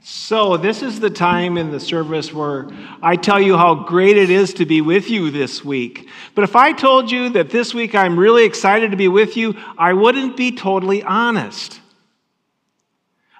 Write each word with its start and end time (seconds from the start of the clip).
So, 0.00 0.56
this 0.56 0.82
is 0.82 1.00
the 1.00 1.10
time 1.10 1.58
in 1.58 1.70
the 1.70 1.80
service 1.80 2.32
where 2.32 2.68
I 3.02 3.16
tell 3.16 3.40
you 3.40 3.56
how 3.56 3.74
great 3.74 4.16
it 4.16 4.30
is 4.30 4.54
to 4.54 4.64
be 4.64 4.80
with 4.80 5.10
you 5.10 5.30
this 5.30 5.64
week. 5.64 6.08
But 6.34 6.44
if 6.44 6.56
I 6.56 6.72
told 6.72 7.10
you 7.10 7.30
that 7.30 7.50
this 7.50 7.74
week 7.74 7.94
I'm 7.94 8.18
really 8.18 8.44
excited 8.44 8.92
to 8.92 8.96
be 8.96 9.08
with 9.08 9.36
you, 9.36 9.56
I 9.76 9.92
wouldn't 9.92 10.36
be 10.36 10.52
totally 10.52 11.02
honest. 11.02 11.80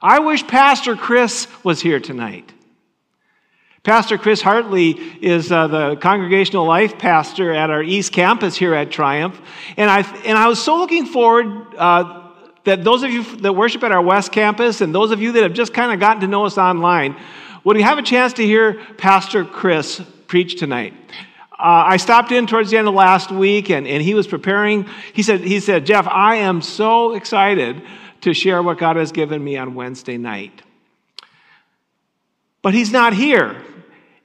I 0.02 0.18
wish 0.18 0.46
Pastor 0.46 0.94
Chris 0.96 1.46
was 1.64 1.80
here 1.80 2.00
tonight. 2.00 2.52
Pastor 3.82 4.18
Chris 4.18 4.42
Hartley 4.42 4.90
is 5.22 5.50
uh, 5.50 5.66
the 5.68 5.96
congregational 5.96 6.66
life 6.66 6.98
pastor 6.98 7.52
at 7.52 7.70
our 7.70 7.82
East 7.82 8.12
Campus 8.12 8.56
here 8.56 8.74
at 8.74 8.90
Triumph. 8.90 9.40
And 9.76 9.90
I, 9.90 10.00
and 10.24 10.36
I 10.36 10.48
was 10.48 10.62
so 10.62 10.76
looking 10.76 11.06
forward 11.06 11.74
uh, 11.76 12.27
that 12.68 12.84
those 12.84 13.02
of 13.02 13.10
you 13.10 13.24
that 13.38 13.54
worship 13.54 13.82
at 13.82 13.92
our 13.92 14.02
West 14.02 14.30
Campus 14.30 14.80
and 14.80 14.94
those 14.94 15.10
of 15.10 15.20
you 15.22 15.32
that 15.32 15.42
have 15.42 15.54
just 15.54 15.72
kind 15.72 15.92
of 15.92 15.98
gotten 15.98 16.20
to 16.20 16.26
know 16.26 16.44
us 16.44 16.58
online, 16.58 17.16
would 17.64 17.76
you 17.76 17.82
have 17.82 17.98
a 17.98 18.02
chance 18.02 18.34
to 18.34 18.44
hear 18.44 18.74
Pastor 18.96 19.44
Chris 19.44 20.02
preach 20.26 20.58
tonight? 20.58 20.92
Uh, 21.52 21.82
I 21.86 21.96
stopped 21.96 22.30
in 22.30 22.46
towards 22.46 22.70
the 22.70 22.76
end 22.76 22.86
of 22.86 22.94
last 22.94 23.32
week 23.32 23.70
and, 23.70 23.86
and 23.86 24.02
he 24.02 24.14
was 24.14 24.26
preparing. 24.26 24.86
He 25.12 25.22
said, 25.22 25.40
he 25.40 25.60
said, 25.60 25.86
Jeff, 25.86 26.06
I 26.06 26.36
am 26.36 26.62
so 26.62 27.14
excited 27.14 27.82
to 28.20 28.34
share 28.34 28.62
what 28.62 28.78
God 28.78 28.96
has 28.96 29.12
given 29.12 29.42
me 29.42 29.56
on 29.56 29.74
Wednesday 29.74 30.18
night. 30.18 30.62
But 32.62 32.74
he's 32.74 32.92
not 32.92 33.12
here. 33.14 33.56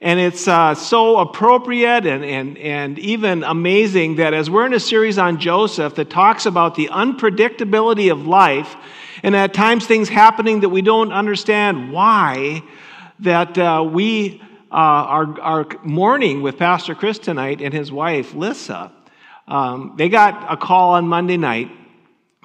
And 0.04 0.20
it's 0.20 0.46
uh, 0.46 0.74
so 0.74 1.16
appropriate 1.16 2.04
and, 2.04 2.22
and, 2.22 2.58
and 2.58 2.98
even 2.98 3.42
amazing 3.42 4.16
that 4.16 4.34
as 4.34 4.50
we're 4.50 4.66
in 4.66 4.74
a 4.74 4.78
series 4.78 5.16
on 5.16 5.40
Joseph 5.40 5.94
that 5.94 6.10
talks 6.10 6.44
about 6.44 6.74
the 6.74 6.88
unpredictability 6.88 8.12
of 8.12 8.26
life, 8.26 8.76
and 9.22 9.34
at 9.34 9.54
times 9.54 9.86
things 9.86 10.10
happening 10.10 10.60
that 10.60 10.68
we 10.68 10.82
don't 10.82 11.10
understand 11.10 11.90
why, 11.90 12.62
that 13.20 13.56
uh, 13.56 13.82
we 13.90 14.42
uh, 14.70 14.74
are, 14.74 15.40
are 15.40 15.66
mourning 15.82 16.42
with 16.42 16.58
Pastor 16.58 16.94
Chris 16.94 17.18
tonight 17.18 17.62
and 17.62 17.72
his 17.72 17.90
wife, 17.90 18.34
Lissa. 18.34 18.92
Um, 19.48 19.94
they 19.96 20.10
got 20.10 20.52
a 20.52 20.58
call 20.58 20.96
on 20.96 21.08
Monday 21.08 21.38
night 21.38 21.70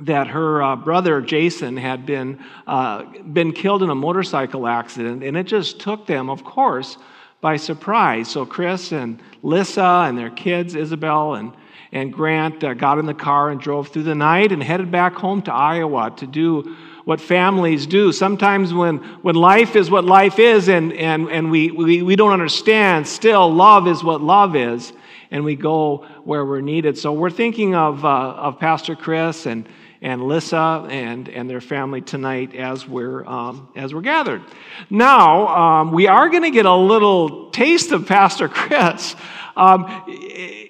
that 0.04 0.28
her 0.28 0.64
uh, 0.64 0.78
brother 0.78 1.20
Jason 1.20 1.76
had 1.76 2.06
been, 2.06 2.42
uh, 2.66 3.04
been 3.22 3.52
killed 3.52 3.84
in 3.84 3.90
a 3.90 3.96
motorcycle 3.96 4.66
accident, 4.66 5.26
and 5.26 5.36
it 5.36 5.44
just 5.44 5.82
took 5.82 6.08
them, 6.08 6.30
of 6.30 6.46
course, 6.46 6.98
by 7.42 7.58
surprise. 7.58 8.30
So 8.30 8.46
Chris 8.46 8.92
and 8.92 9.22
Lissa 9.44 10.06
and 10.08 10.18
their 10.18 10.30
kids, 10.30 10.76
Isabel 10.76 11.36
and, 11.36 11.54
and 11.92 12.12
Grant, 12.12 12.64
uh, 12.64 12.74
got 12.74 13.00
in 13.00 13.06
the 13.06 13.14
car 13.14 13.50
and 13.50 13.60
drove 13.60 13.88
through 13.88 14.04
the 14.04 14.16
night 14.16 14.52
and 14.52 14.62
headed 14.62 14.92
back 14.92 15.14
home 15.14 15.42
to 15.44 15.54
Iowa 15.54 16.14
to 16.18 16.28
do 16.28 16.76
what 17.06 17.22
families 17.22 17.88
do. 17.88 18.12
Sometimes 18.12 18.74
when, 18.74 18.98
when 19.24 19.36
life 19.36 19.76
is 19.76 19.90
what 19.90 20.04
life 20.04 20.38
is 20.38 20.68
and, 20.68 20.94
and, 20.94 21.30
and 21.30 21.50
we, 21.50 21.72
we, 21.72 22.02
we 22.02 22.16
don't 22.16 22.34
understand, 22.34 23.08
still 23.08 23.52
love 23.52 23.88
is 23.88 24.04
what 24.04 24.22
love 24.22 24.56
is, 24.56 24.94
and 25.32 25.44
we 25.44 25.56
go 25.56 26.06
where 26.24 26.46
we're 26.46 26.62
needed. 26.62 26.98
So 26.98 27.14
we're 27.14 27.30
thinking 27.32 27.74
of, 27.74 28.04
uh, 28.04 28.10
of 28.10 28.60
Pastor 28.60 28.96
Chris 28.96 29.46
and 29.46 29.68
and 30.02 30.24
Lissa 30.24 30.88
and, 30.90 31.28
and 31.30 31.50
their 31.50 31.62
family 31.62 32.02
tonight 32.02 32.56
as 32.56 32.88
we're, 32.88 33.26
um, 33.26 33.70
as 33.76 33.94
we're 33.94 34.02
gathered. 34.02 34.42
Now, 34.90 35.48
um, 35.48 35.92
we 35.92 36.08
are 36.08 36.30
going 36.30 36.44
to 36.44 36.52
get 36.52 36.66
a 36.66 36.76
little 36.76 37.52
taste 37.52 37.92
of 37.92 38.08
Pastor 38.08 38.48
Chris. 38.48 39.16
Um, 39.56 39.86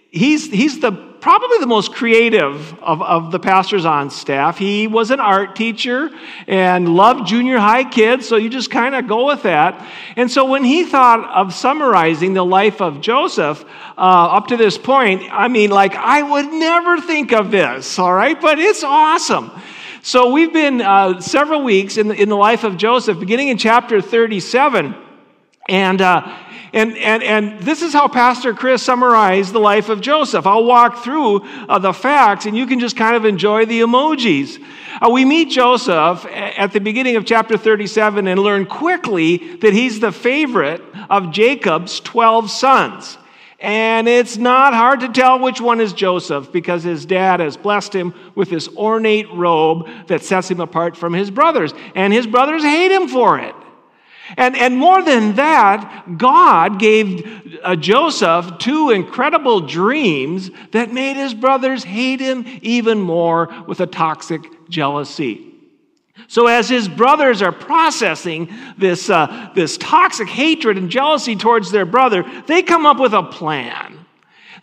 he's, 0.10 0.50
he's 0.50 0.80
the 0.80 1.09
probably 1.22 1.58
the 1.60 1.68
most 1.68 1.94
creative 1.94 2.74
of, 2.82 3.02
of 3.02 3.32
the 3.32 3.40
pastors 3.40 3.86
on 3.86 4.10
staff. 4.10 4.58
He 4.58 4.88
was 4.88 5.12
an 5.12 5.20
art 5.20 5.56
teacher 5.56 6.10
and 6.48 6.96
loved 6.96 7.28
junior 7.28 7.58
high 7.58 7.84
kids, 7.84 8.28
so 8.28 8.38
you 8.38 8.50
just 8.50 8.72
kind 8.72 8.96
of 8.96 9.08
go 9.08 9.26
with 9.26 9.44
that. 9.44 9.86
And 10.16 10.32
so 10.32 10.46
when 10.46 10.64
he 10.64 10.86
thought 10.86 11.30
of 11.30 11.54
summarizing 11.54 12.34
the 12.34 12.46
life 12.46 12.82
of 12.82 13.02
Joseph 13.02 13.64
uh, 13.98 14.02
up 14.38 14.48
to 14.48 14.58
this 14.58 14.78
point, 14.78 15.24
I 15.32 15.48
mean, 15.48 15.72
like, 15.72 15.96
I 15.96 16.22
would 16.22 16.52
never 16.54 17.02
think 17.02 17.34
of 17.34 17.52
this, 17.52 18.00
all 18.00 18.14
right? 18.14 18.40
But 18.40 18.60
it's 18.60 18.84
awesome. 18.84 19.52
So 20.02 20.32
we've 20.32 20.54
been 20.54 20.82
uh, 20.82 21.20
several 21.20 21.64
weeks 21.64 21.98
in 21.98 22.08
the, 22.08 22.16
in 22.16 22.30
the 22.30 22.38
life 22.38 22.64
of 22.64 22.78
Joseph, 22.78 23.20
beginning 23.20 23.50
in 23.50 23.58
chapter 23.58 24.02
37. 24.02 24.96
And 25.70 26.02
uh, 26.02 26.38
and, 26.72 26.96
and, 26.98 27.24
and 27.24 27.60
this 27.62 27.82
is 27.82 27.94
how 27.94 28.08
Pastor 28.08 28.54
Chris 28.54 28.84
summarized 28.84 29.54
the 29.54 29.60
life 29.60 29.90
of 29.90 30.02
Joseph. 30.02 30.46
I'll 30.46 30.66
walk 30.66 31.04
through 31.04 31.42
uh, 31.68 31.80
the 31.80 31.94
facts 31.94 32.46
and 32.46 32.56
you 32.56 32.68
can 32.68 32.80
just 32.80 32.96
kind 32.96 33.16
of 33.16 33.26
enjoy 33.26 33.66
the 33.66 33.82
emojis. 33.82 34.64
Uh, 35.02 35.10
we 35.10 35.26
meet 35.26 35.50
Joseph 35.50 36.26
at 36.28 36.72
the 36.72 36.80
beginning 36.80 37.16
of 37.16 37.26
chapter 37.26 37.58
37 37.58 38.28
and 38.28 38.40
learn 38.40 38.68
quickly 38.68 39.56
that 39.58 39.74
he's 39.74 40.00
the 40.00 40.12
favorite 40.12 40.84
of 41.10 41.32
Jacob's 41.32 42.00
12 42.02 42.52
sons. 42.52 43.18
And 43.60 44.08
it's 44.08 44.38
not 44.38 44.74
hard 44.74 45.02
to 45.02 45.10
tell 45.10 45.40
which 45.40 45.60
one 45.60 45.82
is 45.82 45.92
Joseph 45.92 46.52
because 46.52 46.84
his 46.84 47.06
dad 47.06 47.40
has 47.40 47.58
blessed 47.58 47.94
him 47.94 48.14
with 48.36 48.50
this 48.50 48.70
ornate 48.70 49.30
robe 49.34 49.90
that 50.08 50.24
sets 50.24 50.50
him 50.50 50.62
apart 50.62 50.96
from 50.96 51.14
his 51.14 51.32
brothers. 51.32 51.74
And 51.96 52.14
his 52.14 52.28
brothers 52.28 52.64
hate 52.64 52.92
him 52.92 53.08
for 53.08 53.40
it. 53.40 53.56
And, 54.38 54.56
and 54.56 54.78
more 54.78 55.02
than 55.02 55.36
that, 55.36 56.18
God 56.18 56.80
gave 56.80 57.60
uh, 57.64 57.76
Joseph 57.76 58.58
two 58.60 58.92
incredible 58.92 59.62
dreams 59.62 60.52
that 60.72 60.94
made 60.94 61.16
his 61.18 61.34
brothers 61.34 61.84
hate 61.84 62.20
him 62.20 62.46
even 62.62 63.00
more 63.00 63.50
with 63.68 63.80
a 63.80 63.88
toxic 63.88 64.42
jealousy. 64.70 65.46
So, 66.28 66.48
as 66.48 66.70
his 66.70 66.88
brothers 66.88 67.42
are 67.42 67.52
processing 67.52 68.54
this, 68.78 69.10
uh, 69.10 69.50
this 69.56 69.78
toxic 69.78 70.28
hatred 70.28 70.78
and 70.78 70.90
jealousy 70.90 71.36
towards 71.36 71.72
their 71.72 71.86
brother, 71.86 72.24
they 72.46 72.62
come 72.62 72.86
up 72.86 73.00
with 73.00 73.14
a 73.14 73.24
plan. 73.24 74.06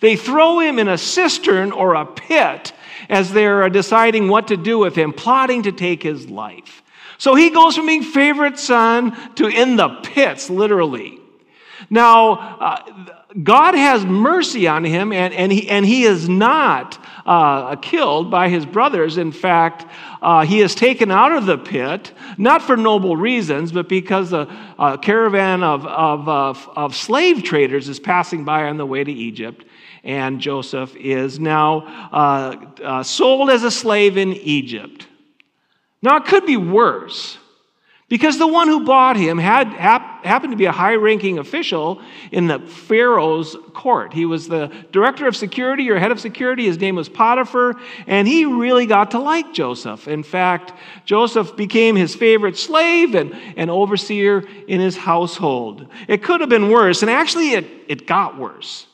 They 0.00 0.16
throw 0.16 0.60
him 0.60 0.78
in 0.78 0.88
a 0.88 0.98
cistern 0.98 1.72
or 1.72 1.94
a 1.94 2.04
pit 2.04 2.72
as 3.08 3.32
they're 3.32 3.64
uh, 3.64 3.68
deciding 3.68 4.28
what 4.28 4.48
to 4.48 4.56
do 4.56 4.78
with 4.78 4.94
him, 4.94 5.12
plotting 5.12 5.62
to 5.62 5.72
take 5.72 6.02
his 6.02 6.28
life. 6.28 6.82
So 7.18 7.34
he 7.34 7.50
goes 7.50 7.76
from 7.76 7.86
being 7.86 8.02
favorite 8.02 8.58
son 8.58 9.16
to 9.34 9.46
in 9.46 9.76
the 9.76 9.88
pits, 10.02 10.50
literally. 10.50 11.20
Now, 11.90 12.32
uh, 12.32 13.12
God 13.42 13.74
has 13.74 14.04
mercy 14.04 14.66
on 14.66 14.82
him, 14.84 15.12
and, 15.12 15.34
and, 15.34 15.52
he, 15.52 15.68
and 15.68 15.84
he 15.84 16.04
is 16.04 16.28
not 16.28 16.98
uh, 17.26 17.76
killed 17.76 18.30
by 18.30 18.48
his 18.48 18.64
brothers. 18.64 19.18
In 19.18 19.30
fact, 19.30 19.86
uh, 20.22 20.44
he 20.44 20.60
is 20.60 20.74
taken 20.74 21.10
out 21.10 21.32
of 21.32 21.46
the 21.46 21.58
pit, 21.58 22.12
not 22.38 22.62
for 22.62 22.76
noble 22.76 23.16
reasons, 23.16 23.72
but 23.72 23.88
because 23.88 24.32
a, 24.32 24.48
a 24.78 24.96
caravan 24.98 25.62
of, 25.62 25.86
of, 25.86 26.28
of, 26.28 26.68
of 26.76 26.96
slave 26.96 27.42
traders 27.42 27.88
is 27.88 28.00
passing 28.00 28.44
by 28.44 28.64
on 28.64 28.78
the 28.78 28.86
way 28.86 29.04
to 29.04 29.12
Egypt. 29.12 29.64
And 30.02 30.40
Joseph 30.40 30.94
is 30.96 31.38
now 31.38 31.80
uh, 32.12 32.56
uh, 32.82 33.02
sold 33.02 33.50
as 33.50 33.64
a 33.64 33.70
slave 33.70 34.16
in 34.16 34.32
Egypt. 34.34 35.05
Now, 36.02 36.16
it 36.16 36.26
could 36.26 36.46
be 36.46 36.56
worse 36.56 37.38
because 38.08 38.38
the 38.38 38.46
one 38.46 38.68
who 38.68 38.84
bought 38.84 39.16
him 39.16 39.36
had, 39.36 39.66
hap, 39.68 40.24
happened 40.24 40.52
to 40.52 40.56
be 40.56 40.66
a 40.66 40.72
high 40.72 40.94
ranking 40.94 41.38
official 41.38 42.00
in 42.30 42.46
the 42.46 42.60
Pharaoh's 42.60 43.56
court. 43.74 44.12
He 44.12 44.24
was 44.24 44.46
the 44.46 44.70
director 44.92 45.26
of 45.26 45.34
security 45.34 45.90
or 45.90 45.98
head 45.98 46.12
of 46.12 46.20
security. 46.20 46.66
His 46.66 46.78
name 46.78 46.94
was 46.94 47.08
Potiphar, 47.08 47.74
and 48.06 48.28
he 48.28 48.44
really 48.44 48.86
got 48.86 49.10
to 49.12 49.18
like 49.18 49.52
Joseph. 49.52 50.06
In 50.06 50.22
fact, 50.22 50.72
Joseph 51.04 51.56
became 51.56 51.96
his 51.96 52.14
favorite 52.14 52.56
slave 52.56 53.16
and 53.16 53.34
an 53.56 53.70
overseer 53.70 54.44
in 54.68 54.80
his 54.80 54.96
household. 54.96 55.88
It 56.06 56.22
could 56.22 56.40
have 56.40 56.50
been 56.50 56.70
worse, 56.70 57.02
and 57.02 57.10
actually, 57.10 57.54
it, 57.54 57.66
it 57.88 58.06
got 58.06 58.38
worse. 58.38 58.86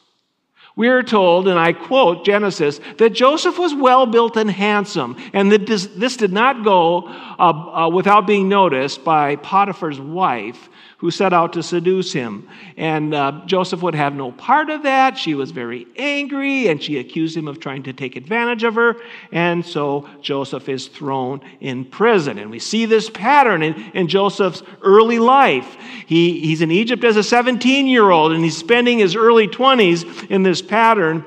We 0.74 0.88
are 0.88 1.02
told, 1.02 1.48
and 1.48 1.58
I 1.58 1.74
quote 1.74 2.24
Genesis, 2.24 2.80
that 2.96 3.10
Joseph 3.10 3.58
was 3.58 3.74
well 3.74 4.06
built 4.06 4.36
and 4.38 4.50
handsome, 4.50 5.16
and 5.34 5.52
that 5.52 5.66
this, 5.66 5.86
this 5.86 6.16
did 6.16 6.32
not 6.32 6.64
go 6.64 7.08
uh, 7.08 7.42
uh, 7.42 7.88
without 7.90 8.26
being 8.26 8.48
noticed 8.48 9.04
by 9.04 9.36
Potiphar's 9.36 10.00
wife, 10.00 10.70
who 11.02 11.10
set 11.10 11.32
out 11.32 11.52
to 11.52 11.64
seduce 11.64 12.12
him. 12.12 12.48
And 12.76 13.12
uh, 13.12 13.42
Joseph 13.44 13.82
would 13.82 13.96
have 13.96 14.14
no 14.14 14.30
part 14.30 14.70
of 14.70 14.84
that. 14.84 15.18
She 15.18 15.34
was 15.34 15.50
very 15.50 15.88
angry, 15.96 16.68
and 16.68 16.80
she 16.80 16.96
accused 16.98 17.36
him 17.36 17.48
of 17.48 17.58
trying 17.58 17.82
to 17.82 17.92
take 17.92 18.14
advantage 18.14 18.62
of 18.62 18.76
her. 18.76 18.94
And 19.32 19.66
so 19.66 20.08
Joseph 20.20 20.68
is 20.68 20.86
thrown 20.86 21.40
in 21.60 21.86
prison. 21.86 22.38
And 22.38 22.52
we 22.52 22.60
see 22.60 22.86
this 22.86 23.10
pattern 23.10 23.64
in, 23.64 23.74
in 23.94 24.06
Joseph's 24.06 24.62
early 24.80 25.18
life. 25.18 25.76
He, 26.06 26.38
he's 26.38 26.62
in 26.62 26.70
Egypt 26.70 27.02
as 27.02 27.16
a 27.16 27.24
17 27.24 27.88
year 27.88 28.08
old, 28.08 28.30
and 28.30 28.44
he's 28.44 28.56
spending 28.56 29.00
his 29.00 29.16
early 29.16 29.48
20s 29.48 30.30
in 30.30 30.44
this 30.44 30.62
pattern 30.62 31.26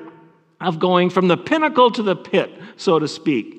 of 0.61 0.79
going 0.79 1.09
from 1.09 1.27
the 1.27 1.35
pinnacle 1.35 1.91
to 1.91 2.01
the 2.01 2.15
pit, 2.15 2.49
so 2.77 2.97
to 2.97 3.09
speak. 3.09 3.57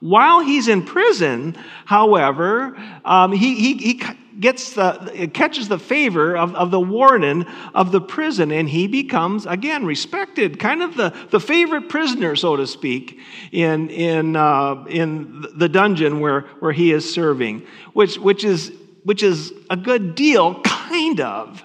While 0.00 0.40
he's 0.40 0.66
in 0.66 0.82
prison, 0.82 1.58
however, 1.84 2.74
um, 3.04 3.32
he, 3.32 3.54
he, 3.54 3.76
he 3.76 4.00
gets 4.40 4.74
the, 4.74 5.30
catches 5.32 5.68
the 5.68 5.78
favor 5.78 6.36
of, 6.36 6.54
of 6.54 6.70
the 6.70 6.80
warden 6.80 7.46
of 7.74 7.92
the 7.92 8.00
prison, 8.00 8.50
and 8.52 8.68
he 8.68 8.86
becomes, 8.86 9.46
again, 9.46 9.84
respected, 9.84 10.58
kind 10.58 10.82
of 10.82 10.96
the, 10.96 11.14
the 11.30 11.40
favorite 11.40 11.88
prisoner, 11.88 12.36
so 12.36 12.56
to 12.56 12.66
speak, 12.66 13.18
in, 13.52 13.88
in, 13.90 14.36
uh, 14.36 14.84
in 14.88 15.44
the 15.56 15.68
dungeon 15.68 16.20
where, 16.20 16.42
where 16.60 16.72
he 16.72 16.92
is 16.92 17.12
serving, 17.12 17.66
which, 17.92 18.18
which 18.18 18.44
is 18.44 18.72
which 19.04 19.22
is 19.22 19.52
a 19.70 19.76
good 19.76 20.14
deal, 20.14 20.60
kind 20.62 21.20
of. 21.20 21.62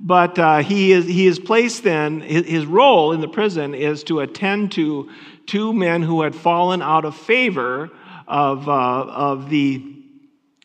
But 0.00 0.38
uh, 0.38 0.58
he, 0.58 0.92
is, 0.92 1.04
he 1.04 1.26
is 1.26 1.38
placed 1.38 1.84
then, 1.84 2.20
his, 2.20 2.46
his 2.46 2.66
role 2.66 3.12
in 3.12 3.20
the 3.20 3.28
prison 3.28 3.74
is 3.74 4.02
to 4.04 4.20
attend 4.20 4.72
to 4.72 5.10
two 5.46 5.72
men 5.72 6.02
who 6.02 6.22
had 6.22 6.34
fallen 6.34 6.80
out 6.80 7.04
of 7.04 7.14
favor 7.14 7.90
of, 8.26 8.68
uh, 8.68 8.72
of, 8.72 9.50
the, 9.50 9.99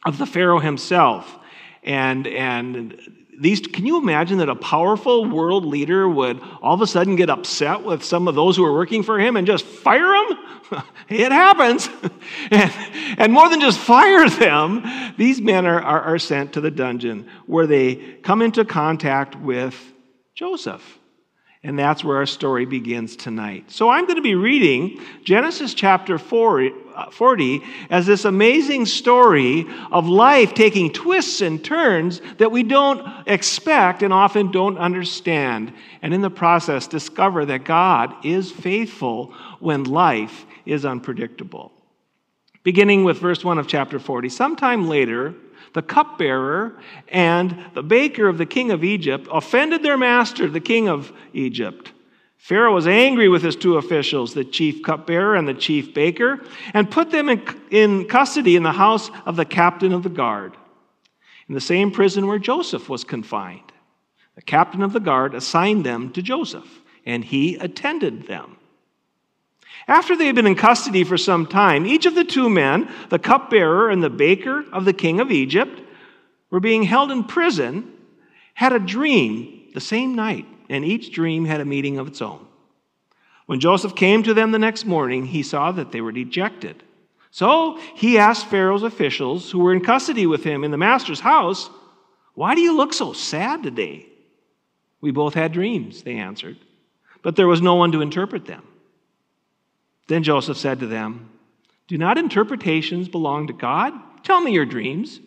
of 0.06 0.18
the 0.18 0.26
Pharaoh 0.26 0.60
himself. 0.60 1.36
And, 1.84 2.28
and 2.28 3.00
these, 3.40 3.62
can 3.62 3.86
you 3.86 3.98
imagine 3.98 4.38
that 4.38 4.50
a 4.50 4.56
powerful 4.56 5.26
world 5.26 5.66
leader 5.66 6.08
would 6.08 6.40
all 6.62 6.74
of 6.74 6.82
a 6.82 6.88
sudden 6.88 7.16
get 7.16 7.30
upset 7.30 7.84
with 7.84 8.04
some 8.04 8.28
of 8.28 8.36
those 8.36 8.56
who 8.56 8.66
are 8.66 8.74
working 8.74 9.04
for 9.04 9.20
him 9.20 9.36
and 9.36 9.46
just 9.46 9.66
fire 9.66 10.02
them? 10.02 10.84
it 11.10 11.32
happens. 11.32 11.90
and, 12.52 12.72
and, 13.18 13.34
more 13.34 13.50
than 13.50 13.62
just 13.62 13.80
fire 13.80 14.30
them, 14.30 14.84
these 15.18 15.42
men 15.42 15.66
are, 15.66 15.82
are, 15.82 16.02
are 16.02 16.20
sent 16.20 16.54
to 16.54 16.62
the 16.62 16.72
dungeon 16.72 17.28
where 17.46 17.68
they 17.68 17.96
come 18.24 18.42
into 18.42 18.66
contact 18.66 19.36
with 19.36 19.76
Joseph. 20.34 21.00
And 21.64 21.80
that's 21.80 22.04
where 22.04 22.18
our 22.18 22.28
story 22.28 22.66
begins 22.66 23.16
tonight. 23.16 23.72
So 23.72 23.90
I'm 23.90 24.06
going 24.06 24.18
to 24.18 24.22
be 24.22 24.36
reading 24.36 25.02
Genesis 25.24 25.74
chapter 25.74 26.20
40 27.12 27.64
as 27.90 28.06
this 28.06 28.26
amazing 28.26 28.86
story 28.86 29.66
of 29.92 30.08
life 30.08 30.54
taking 30.54 30.92
twists 30.92 31.42
and 31.42 31.64
turns 31.64 32.22
that 32.38 32.52
we 32.52 32.64
don't 32.64 33.06
expect 33.28 34.04
and 34.04 34.14
often 34.14 34.52
don't 34.52 34.78
understand. 34.78 35.74
And 36.02 36.14
in 36.14 36.22
the 36.22 36.30
process, 36.30 36.88
discover 36.88 37.46
that 37.46 37.64
God 37.64 38.26
is 38.26 38.52
faithful 38.52 39.34
when 39.60 39.84
life 39.84 40.46
is 40.66 40.86
unpredictable. 40.86 41.72
Beginning 42.64 43.04
with 43.04 43.20
verse 43.20 43.44
1 43.44 43.60
of 43.60 43.68
chapter 43.68 44.00
40. 44.00 44.30
Sometime 44.30 44.88
later, 44.88 45.36
the 45.74 45.82
cupbearer 45.82 46.80
and 47.10 47.66
the 47.74 47.84
baker 47.84 48.28
of 48.28 48.38
the 48.38 48.46
king 48.46 48.72
of 48.72 48.84
Egypt 48.84 49.28
offended 49.32 49.84
their 49.84 49.98
master, 49.98 50.50
the 50.50 50.60
king 50.60 50.88
of 50.88 51.12
Egypt. 51.34 51.92
Pharaoh 52.46 52.76
was 52.76 52.86
angry 52.86 53.28
with 53.28 53.42
his 53.42 53.56
two 53.56 53.78
officials, 53.78 54.36
the 54.36 54.44
chief 54.44 54.84
cupbearer 54.84 55.34
and 55.34 55.48
the 55.48 55.54
chief 55.56 55.96
baker, 55.96 56.40
and 56.76 56.92
put 56.92 57.10
them 57.10 57.28
in, 57.28 57.44
in 57.72 58.06
custody 58.06 58.56
in 58.56 58.62
the 58.62 58.72
house 58.72 59.10
of 59.26 59.36
the 59.36 59.46
captain 59.46 59.92
of 59.92 60.04
the 60.04 60.10
guard, 60.10 60.56
in 61.50 61.56
the 61.56 61.60
same 61.60 61.90
prison 61.90 62.28
where 62.28 62.38
Joseph 62.38 62.88
was 62.88 63.04
confined. 63.04 63.74
The 64.36 64.44
captain 64.44 64.84
of 64.84 64.94
the 64.94 65.00
guard 65.00 65.34
assigned 65.34 65.88
them 65.88 66.12
to 66.12 66.22
Joseph, 66.22 66.84
and 67.04 67.26
he 67.26 67.56
attended 67.56 68.28
them. 68.28 68.58
After 69.88 70.16
they 70.16 70.28
had 70.28 70.36
been 70.36 70.46
in 70.46 70.54
custody 70.54 71.04
for 71.04 71.18
some 71.18 71.48
time, 71.48 71.88
each 71.88 72.06
of 72.06 72.14
the 72.14 72.24
two 72.24 72.48
men, 72.48 72.88
the 73.10 73.18
cupbearer 73.18 73.90
and 73.90 74.04
the 74.04 74.12
baker 74.12 74.64
of 74.72 74.86
the 74.86 74.94
king 74.94 75.20
of 75.20 75.32
Egypt, 75.32 75.82
were 76.52 76.60
being 76.60 76.84
held 76.84 77.10
in 77.10 77.24
prison, 77.24 77.92
had 78.54 78.72
a 78.72 78.78
dream 78.78 79.72
the 79.74 79.82
same 79.82 80.14
night, 80.14 80.46
and 80.70 80.86
each 80.86 81.12
dream 81.12 81.46
had 81.46 81.62
a 81.62 81.66
meaning 81.66 81.98
of 81.98 82.08
its 82.08 82.22
own. 82.22 82.46
When 83.46 83.60
Joseph 83.60 83.96
came 83.96 84.24
to 84.24 84.34
them 84.34 84.52
the 84.52 84.60
next 84.60 84.86
morning, 84.86 85.26
he 85.26 85.44
saw 85.44 85.72
that 85.72 85.92
they 85.92 86.02
were 86.02 86.12
dejected. 86.12 86.84
So 87.32 87.78
he 87.96 88.18
asked 88.18 88.48
Pharaoh's 88.48 88.84
officials 88.84 89.52
who 89.52 89.60
were 89.60 89.74
in 89.74 89.84
custody 89.84 90.26
with 90.26 90.44
him 90.44 90.64
in 90.64 90.72
the 90.72 90.78
master's 90.78 91.20
house, 91.20 91.70
Why 92.34 92.56
do 92.56 92.62
you 92.62 92.76
look 92.76 92.94
so 92.94 93.14
sad 93.14 93.62
today? 93.62 94.08
We 95.02 95.12
both 95.12 95.34
had 95.34 95.52
dreams, 95.52 96.02
they 96.02 96.16
answered, 96.16 96.58
but 97.22 97.36
there 97.36 97.48
was 97.48 97.62
no 97.62 97.76
one 97.76 97.92
to 97.92 98.02
interpret 98.02 98.46
them. 98.46 98.64
Then 100.08 100.24
Joseph 100.24 100.58
said 100.58 100.80
to 100.80 100.88
them, 100.88 101.30
Do 101.88 101.98
not 101.98 102.18
interpretations 102.18 103.10
belong 103.10 103.48
to 103.48 103.54
God? 103.54 103.94
Tell 104.24 104.42
me 104.42 104.52
your 104.52 104.66
dreams. 104.66 105.20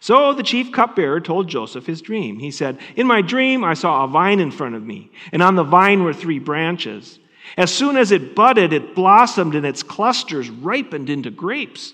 So 0.00 0.32
the 0.32 0.42
chief 0.42 0.72
cupbearer 0.72 1.20
told 1.20 1.48
Joseph 1.48 1.84
his 1.84 2.00
dream. 2.00 2.38
He 2.38 2.50
said, 2.50 2.78
In 2.96 3.06
my 3.06 3.20
dream, 3.20 3.62
I 3.62 3.74
saw 3.74 4.04
a 4.04 4.08
vine 4.08 4.40
in 4.40 4.50
front 4.50 4.74
of 4.74 4.82
me, 4.82 5.10
and 5.30 5.42
on 5.42 5.56
the 5.56 5.62
vine 5.62 6.02
were 6.02 6.14
three 6.14 6.38
branches. 6.38 7.18
As 7.58 7.72
soon 7.72 7.98
as 7.98 8.10
it 8.10 8.34
budded, 8.34 8.72
it 8.72 8.94
blossomed, 8.94 9.54
and 9.54 9.66
its 9.66 9.82
clusters 9.82 10.48
ripened 10.48 11.10
into 11.10 11.30
grapes. 11.30 11.92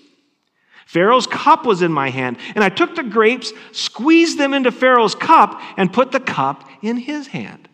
Pharaoh's 0.85 1.27
cup 1.27 1.65
was 1.65 1.81
in 1.81 1.91
my 1.91 2.09
hand, 2.09 2.37
and 2.55 2.63
I 2.63 2.69
took 2.69 2.95
the 2.95 3.03
grapes, 3.03 3.51
squeezed 3.73 4.37
them 4.37 4.53
into 4.53 4.71
Pharaoh's 4.71 5.15
cup, 5.15 5.61
and 5.75 5.91
put 5.91 6.13
the 6.13 6.21
cup 6.21 6.69
in 6.81 6.95
his 6.95 7.27
hand. 7.27 7.67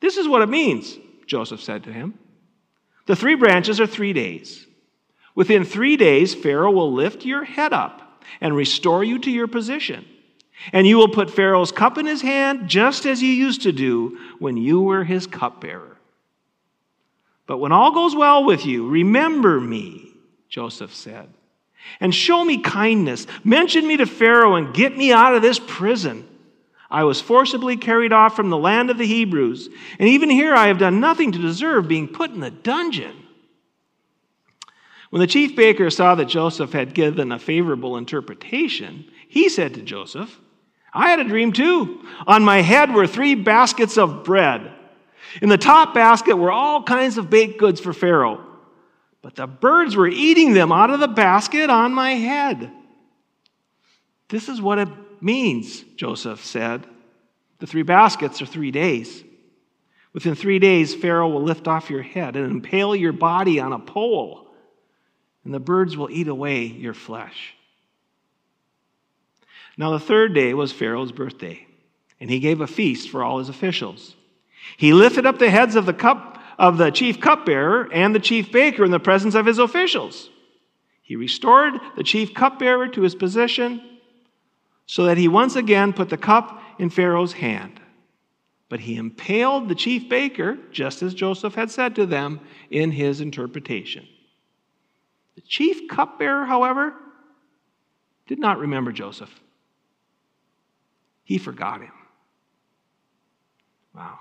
This 0.00 0.18
is 0.18 0.28
what 0.28 0.42
it 0.42 0.50
means. 0.50 0.98
Joseph 1.26 1.62
said 1.62 1.84
to 1.84 1.92
him. 1.92 2.18
The 3.06 3.16
three 3.16 3.36
branches 3.36 3.80
are 3.80 3.86
three 3.86 4.12
days. 4.12 4.66
Within 5.34 5.64
three 5.64 5.96
days, 5.96 6.34
Pharaoh 6.34 6.70
will 6.70 6.92
lift 6.92 7.24
your 7.24 7.44
head 7.44 7.72
up 7.72 8.09
and 8.40 8.54
restore 8.54 9.02
you 9.04 9.18
to 9.20 9.30
your 9.30 9.48
position. 9.48 10.06
And 10.72 10.86
you 10.86 10.98
will 10.98 11.08
put 11.08 11.30
Pharaoh's 11.30 11.72
cup 11.72 11.96
in 11.98 12.06
his 12.06 12.22
hand, 12.22 12.68
just 12.68 13.06
as 13.06 13.22
you 13.22 13.30
used 13.30 13.62
to 13.62 13.72
do 13.72 14.18
when 14.38 14.56
you 14.56 14.82
were 14.82 15.04
his 15.04 15.26
cupbearer. 15.26 15.96
But 17.46 17.58
when 17.58 17.72
all 17.72 17.92
goes 17.92 18.14
well 18.14 18.44
with 18.44 18.66
you, 18.66 18.88
remember 18.88 19.60
me, 19.60 20.12
Joseph 20.48 20.94
said, 20.94 21.28
and 21.98 22.14
show 22.14 22.44
me 22.44 22.58
kindness. 22.58 23.26
Mention 23.42 23.86
me 23.86 23.96
to 23.96 24.06
Pharaoh 24.06 24.56
and 24.56 24.74
get 24.74 24.96
me 24.96 25.12
out 25.12 25.34
of 25.34 25.42
this 25.42 25.58
prison. 25.58 26.28
I 26.90 27.04
was 27.04 27.20
forcibly 27.20 27.76
carried 27.76 28.12
off 28.12 28.36
from 28.36 28.50
the 28.50 28.58
land 28.58 28.90
of 28.90 28.98
the 28.98 29.06
Hebrews, 29.06 29.68
and 29.98 30.08
even 30.08 30.28
here 30.28 30.54
I 30.54 30.66
have 30.66 30.78
done 30.78 31.00
nothing 31.00 31.32
to 31.32 31.38
deserve 31.38 31.88
being 31.88 32.08
put 32.08 32.30
in 32.30 32.40
the 32.40 32.50
dungeon. 32.50 33.16
When 35.10 35.20
the 35.20 35.26
chief 35.26 35.56
baker 35.56 35.90
saw 35.90 36.14
that 36.14 36.26
Joseph 36.26 36.72
had 36.72 36.94
given 36.94 37.32
a 37.32 37.38
favorable 37.38 37.96
interpretation, 37.96 39.10
he 39.28 39.48
said 39.48 39.74
to 39.74 39.82
Joseph, 39.82 40.40
I 40.92 41.10
had 41.10 41.20
a 41.20 41.24
dream 41.24 41.52
too. 41.52 42.04
On 42.26 42.44
my 42.44 42.62
head 42.62 42.92
were 42.92 43.06
three 43.06 43.34
baskets 43.34 43.98
of 43.98 44.24
bread. 44.24 44.72
In 45.42 45.48
the 45.48 45.58
top 45.58 45.94
basket 45.94 46.36
were 46.36 46.50
all 46.50 46.82
kinds 46.82 47.18
of 47.18 47.30
baked 47.30 47.58
goods 47.58 47.80
for 47.80 47.92
Pharaoh, 47.92 48.44
but 49.22 49.36
the 49.36 49.46
birds 49.46 49.94
were 49.94 50.08
eating 50.08 50.54
them 50.54 50.72
out 50.72 50.90
of 50.90 51.00
the 51.00 51.08
basket 51.08 51.70
on 51.70 51.92
my 51.92 52.12
head. 52.12 52.72
This 54.28 54.48
is 54.48 54.62
what 54.62 54.78
it 54.78 54.88
means, 55.20 55.82
Joseph 55.96 56.44
said. 56.44 56.86
The 57.58 57.66
three 57.66 57.82
baskets 57.82 58.40
are 58.40 58.46
three 58.46 58.70
days. 58.70 59.22
Within 60.12 60.34
three 60.34 60.58
days, 60.58 60.94
Pharaoh 60.94 61.28
will 61.28 61.42
lift 61.42 61.68
off 61.68 61.90
your 61.90 62.02
head 62.02 62.34
and 62.36 62.50
impale 62.50 62.96
your 62.96 63.12
body 63.12 63.60
on 63.60 63.72
a 63.72 63.78
pole, 63.78 64.49
and 65.44 65.54
the 65.54 65.60
birds 65.60 65.96
will 65.96 66.10
eat 66.10 66.28
away 66.28 66.64
your 66.64 66.94
flesh. 66.94 67.54
Now, 69.76 69.92
the 69.92 70.00
third 70.00 70.34
day 70.34 70.52
was 70.52 70.72
Pharaoh's 70.72 71.12
birthday, 71.12 71.66
and 72.20 72.28
he 72.28 72.38
gave 72.38 72.60
a 72.60 72.66
feast 72.66 73.08
for 73.08 73.24
all 73.24 73.38
his 73.38 73.48
officials. 73.48 74.14
He 74.76 74.92
lifted 74.92 75.26
up 75.26 75.38
the 75.38 75.50
heads 75.50 75.74
of 75.74 75.86
the 75.86 75.94
cup 75.94 76.38
of 76.58 76.76
the 76.76 76.90
chief 76.90 77.20
cupbearer 77.20 77.90
and 77.92 78.14
the 78.14 78.20
chief 78.20 78.52
baker 78.52 78.84
in 78.84 78.90
the 78.90 79.00
presence 79.00 79.34
of 79.34 79.46
his 79.46 79.58
officials. 79.58 80.28
He 81.00 81.16
restored 81.16 81.74
the 81.96 82.04
chief 82.04 82.34
cupbearer 82.34 82.88
to 82.88 83.02
his 83.02 83.14
position 83.14 83.82
so 84.84 85.04
that 85.04 85.16
he 85.16 85.28
once 85.28 85.56
again 85.56 85.92
put 85.92 86.10
the 86.10 86.18
cup 86.18 86.60
in 86.78 86.90
Pharaoh's 86.90 87.32
hand. 87.32 87.80
But 88.68 88.80
he 88.80 88.96
impaled 88.96 89.68
the 89.68 89.74
chief 89.74 90.08
baker, 90.08 90.58
just 90.70 91.02
as 91.02 91.14
Joseph 91.14 91.54
had 91.54 91.70
said 91.70 91.96
to 91.96 92.06
them 92.06 92.40
in 92.70 92.92
his 92.92 93.20
interpretation. 93.20 94.06
The 95.40 95.46
chief 95.46 95.88
cupbearer, 95.88 96.44
however, 96.44 96.92
did 98.26 98.38
not 98.38 98.58
remember 98.58 98.92
Joseph. 98.92 99.30
He 101.24 101.38
forgot 101.38 101.80
him. 101.80 101.92
Wow. 103.94 104.18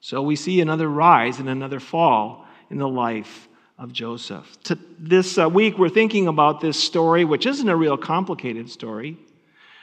So 0.00 0.22
we 0.22 0.36
see 0.36 0.62
another 0.62 0.88
rise 0.88 1.40
and 1.40 1.48
another 1.50 1.78
fall 1.78 2.46
in 2.70 2.78
the 2.78 2.88
life 2.88 3.48
of 3.78 3.92
Joseph. 3.92 4.50
To 4.64 4.78
this 4.98 5.36
uh, 5.36 5.46
week, 5.46 5.76
we're 5.76 5.90
thinking 5.90 6.26
about 6.26 6.62
this 6.62 6.82
story, 6.82 7.26
which 7.26 7.44
isn't 7.44 7.68
a 7.68 7.76
real 7.76 7.98
complicated 7.98 8.70
story. 8.70 9.18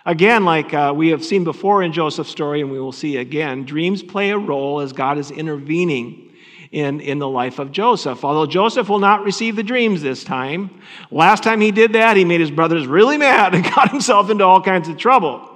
Again, 0.08 0.44
like 0.44 0.74
uh, 0.74 0.92
we 0.96 1.10
have 1.10 1.24
seen 1.24 1.44
before 1.44 1.84
in 1.84 1.94
Joseph's 1.94 2.32
story, 2.32 2.62
and 2.62 2.72
we 2.72 2.80
will 2.80 2.92
see 2.92 3.18
again, 3.18 3.64
dreams 3.64 4.02
play 4.02 4.32
a 4.32 4.40
role 4.40 4.80
as 4.80 4.92
God 4.92 5.20
is 5.20 5.30
intervening 5.30 6.27
in, 6.72 7.00
in 7.00 7.20
the 7.20 7.28
life 7.28 7.60
of 7.60 7.72
Joseph. 7.72 8.24
Although 8.24 8.46
Joseph 8.46 8.90
will 8.90 9.00
not 9.00 9.24
receive 9.24 9.56
the 9.56 9.64
dreams 9.64 10.02
this 10.02 10.24
time, 10.24 10.82
last 11.12 11.44
time 11.44 11.62
he 11.62 11.72
did 11.72 11.94
that, 11.94 12.18
he 12.18 12.26
made 12.26 12.42
his 12.42 12.52
brothers 12.52 12.88
really 12.88 13.18
mad 13.18 13.56
and 13.56 13.64
got 13.76 13.92
himself 13.92 14.30
into 14.30 14.44
all 14.44 14.62
kinds 14.62 14.88
of 14.88 14.98
trouble. 14.98 15.50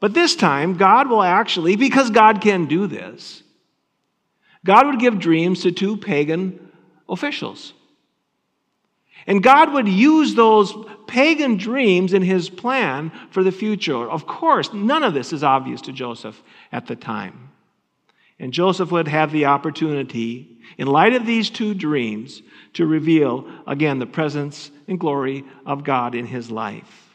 But 0.00 0.14
this 0.14 0.36
time, 0.36 0.76
God 0.76 1.08
will 1.08 1.22
actually, 1.22 1.76
because 1.76 2.10
God 2.10 2.40
can 2.40 2.66
do 2.66 2.86
this, 2.86 3.42
God 4.64 4.86
would 4.86 4.98
give 4.98 5.18
dreams 5.18 5.62
to 5.62 5.72
two 5.72 5.96
pagan 5.96 6.70
officials. 7.08 7.72
And 9.26 9.42
God 9.42 9.72
would 9.72 9.88
use 9.88 10.34
those 10.34 10.74
pagan 11.06 11.56
dreams 11.56 12.12
in 12.12 12.22
his 12.22 12.48
plan 12.48 13.10
for 13.30 13.42
the 13.42 13.52
future. 13.52 14.08
Of 14.08 14.26
course, 14.26 14.72
none 14.72 15.02
of 15.02 15.14
this 15.14 15.32
is 15.32 15.42
obvious 15.42 15.80
to 15.82 15.92
Joseph 15.92 16.42
at 16.70 16.86
the 16.86 16.96
time. 16.96 17.45
And 18.38 18.52
Joseph 18.52 18.90
would 18.90 19.08
have 19.08 19.32
the 19.32 19.46
opportunity 19.46 20.56
in 20.78 20.86
light 20.86 21.14
of 21.14 21.26
these 21.26 21.50
two 21.50 21.74
dreams, 21.74 22.42
to 22.74 22.86
reveal 22.86 23.48
again 23.66 23.98
the 23.98 24.06
presence 24.06 24.70
and 24.86 25.00
glory 25.00 25.44
of 25.64 25.82
God 25.82 26.14
in 26.14 26.26
his 26.26 26.50
life. 26.50 27.14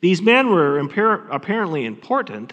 These 0.00 0.20
men 0.20 0.50
were 0.50 0.80
apparently 0.80 1.84
important 1.84 2.52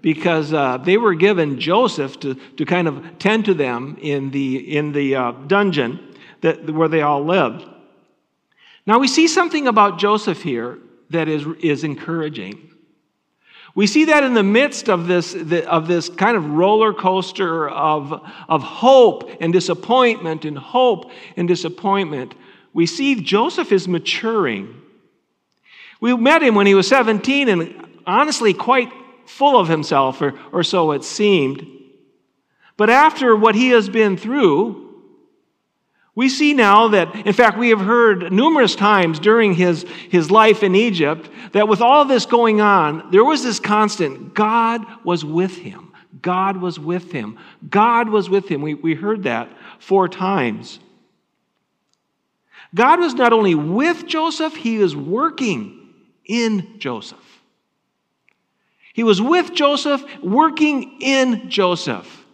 because 0.00 0.54
uh, 0.54 0.78
they 0.78 0.96
were 0.96 1.14
given 1.14 1.60
Joseph 1.60 2.18
to, 2.20 2.34
to 2.34 2.64
kind 2.64 2.88
of 2.88 3.18
tend 3.18 3.44
to 3.46 3.54
them 3.54 3.98
in 4.00 4.30
the, 4.30 4.76
in 4.76 4.92
the 4.92 5.14
uh, 5.14 5.32
dungeon 5.32 6.14
that, 6.40 6.70
where 6.70 6.88
they 6.88 7.02
all 7.02 7.22
lived. 7.22 7.66
Now 8.86 8.98
we 8.98 9.08
see 9.08 9.28
something 9.28 9.66
about 9.66 9.98
Joseph 9.98 10.42
here 10.42 10.78
that 11.10 11.28
is, 11.28 11.44
is 11.60 11.84
encouraging. 11.84 12.70
We 13.76 13.86
see 13.86 14.06
that 14.06 14.24
in 14.24 14.32
the 14.32 14.42
midst 14.42 14.88
of 14.88 15.06
this, 15.06 15.34
of 15.34 15.86
this 15.86 16.08
kind 16.08 16.34
of 16.34 16.46
roller 16.46 16.94
coaster 16.94 17.68
of, 17.68 18.26
of 18.48 18.62
hope 18.62 19.30
and 19.38 19.52
disappointment 19.52 20.46
and 20.46 20.56
hope 20.56 21.10
and 21.36 21.46
disappointment, 21.46 22.34
we 22.72 22.86
see 22.86 23.20
Joseph 23.20 23.72
is 23.72 23.86
maturing. 23.86 24.80
We 26.00 26.16
met 26.16 26.42
him 26.42 26.54
when 26.54 26.66
he 26.66 26.74
was 26.74 26.88
17 26.88 27.50
and 27.50 27.86
honestly 28.06 28.54
quite 28.54 28.90
full 29.26 29.60
of 29.60 29.68
himself, 29.68 30.22
or, 30.22 30.32
or 30.52 30.62
so 30.62 30.92
it 30.92 31.04
seemed. 31.04 31.66
But 32.78 32.88
after 32.88 33.36
what 33.36 33.54
he 33.54 33.68
has 33.70 33.90
been 33.90 34.16
through, 34.16 34.85
we 36.16 36.30
see 36.30 36.54
now 36.54 36.88
that, 36.88 37.14
in 37.26 37.34
fact, 37.34 37.58
we 37.58 37.68
have 37.68 37.80
heard 37.80 38.32
numerous 38.32 38.74
times 38.74 39.18
during 39.18 39.52
his, 39.52 39.84
his 40.08 40.30
life 40.30 40.62
in 40.62 40.74
Egypt 40.74 41.28
that 41.52 41.68
with 41.68 41.82
all 41.82 42.06
this 42.06 42.24
going 42.24 42.62
on, 42.62 43.10
there 43.10 43.22
was 43.22 43.44
this 43.44 43.60
constant 43.60 44.32
God 44.32 44.82
was 45.04 45.26
with 45.26 45.58
him. 45.58 45.92
God 46.22 46.56
was 46.56 46.80
with 46.80 47.12
him. 47.12 47.38
God 47.68 48.08
was 48.08 48.30
with 48.30 48.48
him. 48.48 48.62
We, 48.62 48.72
we 48.72 48.94
heard 48.94 49.24
that 49.24 49.50
four 49.78 50.08
times. 50.08 50.80
God 52.74 52.98
was 52.98 53.12
not 53.12 53.34
only 53.34 53.54
with 53.54 54.06
Joseph, 54.06 54.56
he 54.56 54.78
was 54.78 54.96
working 54.96 55.92
in 56.24 56.78
Joseph. 56.78 57.42
He 58.94 59.04
was 59.04 59.20
with 59.20 59.52
Joseph, 59.52 60.02
working 60.22 60.98
in 61.02 61.50
Joseph. 61.50 62.24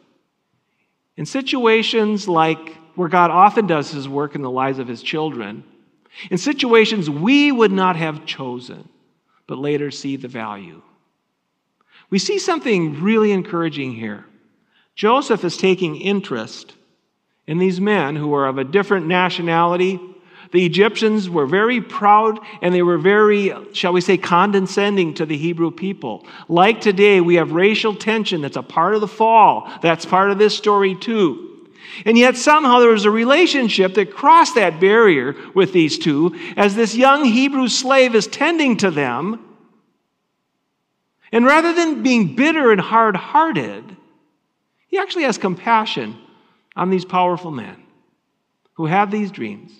In 1.16 1.26
situations 1.26 2.28
like 2.28 2.78
where 2.94 3.08
God 3.08 3.30
often 3.30 3.66
does 3.66 3.90
his 3.90 4.08
work 4.08 4.34
in 4.34 4.42
the 4.42 4.50
lives 4.50 4.78
of 4.78 4.88
his 4.88 5.02
children, 5.02 5.64
in 6.30 6.38
situations 6.38 7.08
we 7.08 7.50
would 7.50 7.72
not 7.72 7.96
have 7.96 8.26
chosen, 8.26 8.88
but 9.46 9.58
later 9.58 9.90
see 9.90 10.16
the 10.16 10.28
value. 10.28 10.82
We 12.10 12.18
see 12.18 12.38
something 12.38 13.00
really 13.00 13.32
encouraging 13.32 13.92
here. 13.92 14.26
Joseph 14.94 15.44
is 15.44 15.56
taking 15.56 15.96
interest 15.96 16.74
in 17.46 17.58
these 17.58 17.80
men 17.80 18.16
who 18.16 18.34
are 18.34 18.46
of 18.46 18.58
a 18.58 18.64
different 18.64 19.06
nationality, 19.06 19.98
the 20.52 20.66
Egyptians 20.66 21.30
were 21.30 21.46
very 21.46 21.80
proud 21.80 22.38
and 22.60 22.74
they 22.74 22.82
were 22.82 22.98
very, 22.98 23.54
shall 23.72 23.94
we 23.94 24.02
say, 24.02 24.18
condescending 24.18 25.14
to 25.14 25.26
the 25.26 25.36
Hebrew 25.36 25.70
people. 25.70 26.26
Like 26.46 26.80
today, 26.80 27.22
we 27.22 27.36
have 27.36 27.52
racial 27.52 27.94
tension 27.94 28.42
that's 28.42 28.58
a 28.58 28.62
part 28.62 28.94
of 28.94 29.00
the 29.00 29.08
fall. 29.08 29.70
That's 29.80 30.04
part 30.04 30.30
of 30.30 30.38
this 30.38 30.56
story, 30.56 30.94
too. 30.94 31.51
And 32.04 32.16
yet, 32.18 32.36
somehow, 32.36 32.80
there 32.80 32.90
was 32.90 33.04
a 33.04 33.10
relationship 33.10 33.94
that 33.94 34.14
crossed 34.14 34.54
that 34.54 34.80
barrier 34.80 35.34
with 35.54 35.72
these 35.72 35.98
two 35.98 36.34
as 36.56 36.74
this 36.74 36.94
young 36.94 37.24
Hebrew 37.24 37.68
slave 37.68 38.14
is 38.14 38.26
tending 38.26 38.76
to 38.78 38.90
them. 38.90 39.44
And 41.32 41.46
rather 41.46 41.72
than 41.72 42.02
being 42.02 42.36
bitter 42.36 42.72
and 42.72 42.80
hard 42.80 43.16
hearted, 43.16 43.96
he 44.88 44.98
actually 44.98 45.24
has 45.24 45.38
compassion 45.38 46.18
on 46.76 46.90
these 46.90 47.04
powerful 47.04 47.50
men 47.50 47.82
who 48.74 48.86
have 48.86 49.10
these 49.10 49.30
dreams. 49.30 49.72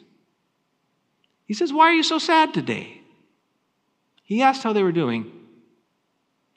He 1.46 1.54
says, 1.54 1.72
Why 1.72 1.90
are 1.90 1.94
you 1.94 2.02
so 2.02 2.18
sad 2.18 2.54
today? 2.54 3.02
He 4.22 4.42
asked 4.42 4.62
how 4.62 4.72
they 4.72 4.82
were 4.82 4.92
doing, 4.92 5.30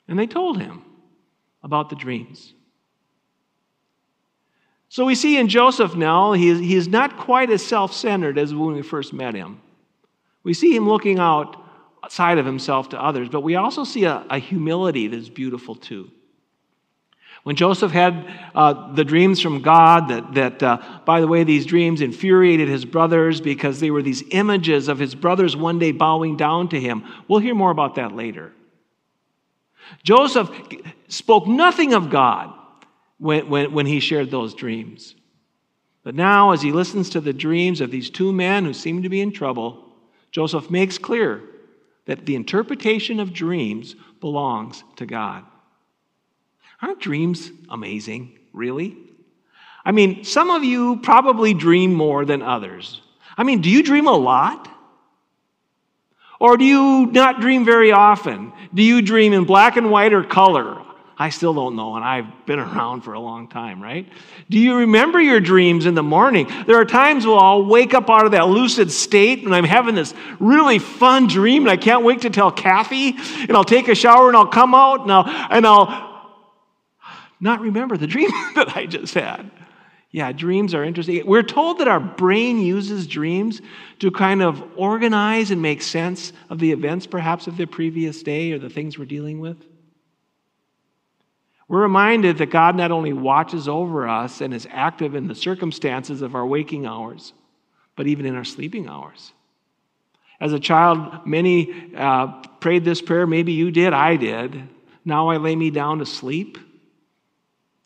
and 0.08 0.18
they 0.18 0.28
told 0.28 0.62
him 0.62 0.84
about 1.64 1.90
the 1.90 1.96
dreams. 1.96 2.54
So 4.96 5.04
we 5.04 5.16
see 5.16 5.38
in 5.38 5.50
Joseph 5.50 5.94
now, 5.94 6.32
he 6.32 6.48
is, 6.48 6.58
he 6.58 6.74
is 6.74 6.88
not 6.88 7.18
quite 7.18 7.50
as 7.50 7.62
self 7.62 7.94
centered 7.94 8.38
as 8.38 8.56
when 8.56 8.76
we 8.76 8.82
first 8.82 9.12
met 9.12 9.36
him. 9.36 9.60
We 10.44 10.54
see 10.54 10.74
him 10.74 10.88
looking 10.88 11.20
outside 11.20 12.38
of 12.38 12.46
himself 12.46 12.88
to 12.92 13.04
others, 13.04 13.28
but 13.28 13.42
we 13.42 13.56
also 13.56 13.84
see 13.84 14.06
a, 14.06 14.26
a 14.30 14.40
humility 14.40 15.10
that 15.10 15.18
is 15.18 15.30
beautiful 15.30 15.76
too. 15.76 16.10
When 17.44 17.58
Joseph 17.58 17.92
had 17.92 18.26
uh, 18.56 18.94
the 18.94 19.04
dreams 19.04 19.42
from 19.42 19.62
God, 19.62 20.08
that, 20.08 20.34
that 20.36 20.64
uh, 20.64 21.02
by 21.04 21.20
the 21.20 21.28
way, 21.28 21.44
these 21.44 21.66
dreams 21.66 22.00
infuriated 22.00 22.70
his 22.70 22.86
brothers 22.86 23.42
because 23.42 23.82
they 23.82 23.92
were 23.92 24.02
these 24.02 24.24
images 24.32 24.88
of 24.88 24.98
his 24.98 25.14
brothers 25.14 25.58
one 25.58 25.78
day 25.78 25.92
bowing 25.92 26.38
down 26.38 26.70
to 26.70 26.80
him. 26.80 27.04
We'll 27.28 27.42
hear 27.42 27.54
more 27.54 27.72
about 27.72 27.96
that 27.96 28.14
later. 28.14 28.54
Joseph 30.04 30.50
spoke 31.10 31.48
nothing 31.48 31.94
of 31.94 32.10
God 32.10 32.54
when, 33.18 33.50
when, 33.50 33.72
when 33.72 33.86
he 33.86 34.00
shared 34.00 34.32
those 34.32 34.54
dreams. 34.54 35.16
But 36.04 36.16
now, 36.16 36.52
as 36.52 36.62
he 36.62 36.72
listens 36.72 37.10
to 37.12 37.22
the 37.22 37.34
dreams 37.34 37.82
of 37.82 37.92
these 37.92 38.10
two 38.10 38.32
men 38.32 38.66
who 38.66 38.74
seem 38.74 39.04
to 39.04 39.10
be 39.10 39.22
in 39.22 39.32
trouble, 39.32 39.84
Joseph 40.32 40.70
makes 40.70 40.98
clear 40.98 41.42
that 42.06 42.26
the 42.26 42.36
interpretation 42.36 43.20
of 43.20 43.34
dreams 43.34 43.96
belongs 44.20 44.84
to 44.98 45.06
God. 45.06 45.44
Aren't 46.82 47.00
dreams 47.00 47.50
amazing, 47.70 48.38
really? 48.54 48.98
I 49.84 49.92
mean, 49.92 50.24
some 50.24 50.52
of 50.52 50.64
you 50.64 50.98
probably 50.98 51.54
dream 51.54 51.94
more 51.94 52.26
than 52.26 52.42
others. 52.42 53.02
I 53.38 53.44
mean, 53.44 53.62
do 53.62 53.70
you 53.70 53.82
dream 53.82 54.08
a 54.08 54.16
lot? 54.16 54.70
Or 56.40 56.58
do 56.58 56.66
you 56.66 57.08
not 57.08 57.42
dream 57.42 57.66
very 57.66 57.92
often? 57.92 58.52
Do 58.74 58.84
you 58.84 59.02
dream 59.02 59.34
in 59.34 59.46
black 59.46 59.78
and 59.78 59.90
white 59.90 60.14
or 60.14 60.24
color? 60.24 60.85
I 61.18 61.30
still 61.30 61.54
don't 61.54 61.76
know, 61.76 61.96
and 61.96 62.04
I've 62.04 62.46
been 62.46 62.60
around 62.68 63.02
for 63.02 63.14
a 63.14 63.20
long 63.20 63.48
time, 63.48 63.82
right? 63.82 64.08
Do 64.50 64.60
you 64.60 64.78
remember 64.78 65.22
your 65.22 65.40
dreams 65.40 65.86
in 65.86 65.96
the 65.96 66.04
morning? 66.04 66.52
There 66.68 66.80
are 66.80 66.86
times 66.86 67.26
where 67.26 67.38
I'll 67.38 67.66
wake 67.66 67.94
up 67.94 68.10
out 68.10 68.26
of 68.26 68.32
that 68.34 68.48
lucid 68.48 68.92
state 68.92 69.44
and 69.44 69.56
I'm 69.56 69.64
having 69.64 69.96
this 69.96 70.14
really 70.40 70.80
fun 70.80 71.28
dream, 71.28 71.64
and 71.64 71.72
I 71.72 71.78
can't 71.78 72.04
wait 72.04 72.22
to 72.22 72.30
tell 72.30 72.52
Kathy, 72.52 73.16
and 73.42 73.52
I'll 73.52 73.64
take 73.64 73.88
a 73.88 73.96
shower 73.96 74.28
and 74.28 74.36
I'll 74.36 74.48
come 74.48 74.76
out 74.76 75.02
and 75.02 75.12
I'll, 75.12 75.26
and 75.28 75.66
I'll 75.66 76.16
not 77.40 77.62
remember 77.62 77.98
the 77.98 78.08
dream 78.08 78.30
that 78.56 78.76
I 78.76 78.86
just 78.86 79.14
had. 79.14 79.52
Yeah, 80.12 80.32
dreams 80.32 80.74
are 80.74 80.84
interesting. 80.84 81.26
We're 81.26 81.44
told 81.44 81.80
that 81.80 81.90
our 81.90 82.00
brain 82.00 82.60
uses 82.60 83.06
dreams 83.06 83.62
to 84.00 84.12
kind 84.12 84.42
of 84.42 84.64
organize 84.78 85.52
and 85.52 85.62
make 85.62 85.82
sense 85.82 86.32
of 86.50 86.60
the 86.60 86.72
events, 86.72 87.06
perhaps, 87.06 87.48
of 87.48 87.58
the 87.58 87.66
previous 87.66 88.24
day 88.24 88.54
or 88.54 88.60
the 88.60 88.70
things 88.70 88.98
we're 88.98 89.04
dealing 89.04 89.42
with. 89.42 89.58
We're 91.68 91.82
reminded 91.82 92.38
that 92.38 92.52
God 92.52 92.76
not 92.76 92.92
only 92.92 93.14
watches 93.14 93.68
over 93.68 94.08
us 94.08 94.42
and 94.42 94.54
is 94.54 94.68
active 94.70 95.16
in 95.16 95.28
the 95.28 95.36
circumstances 95.36 96.22
of 96.22 96.36
our 96.36 96.46
waking 96.46 96.86
hours, 96.86 97.34
but 97.96 98.08
even 98.08 98.26
in 98.26 98.36
our 98.36 98.44
sleeping 98.44 98.88
hours. 98.88 99.34
As 100.40 100.54
a 100.54 100.60
child, 100.60 101.26
many 101.26 101.94
uh, 101.96 102.28
prayed 102.60 102.86
this 102.86 103.02
prayer. 103.02 103.26
Maybe 103.26 103.54
you 103.54 103.72
did, 103.72 103.94
I 103.94 104.16
did. 104.16 104.68
Now 105.04 105.30
I 105.30 105.38
lay 105.38 105.56
me 105.56 105.72
down 105.72 106.00
to 106.00 106.06
sleep. 106.06 106.58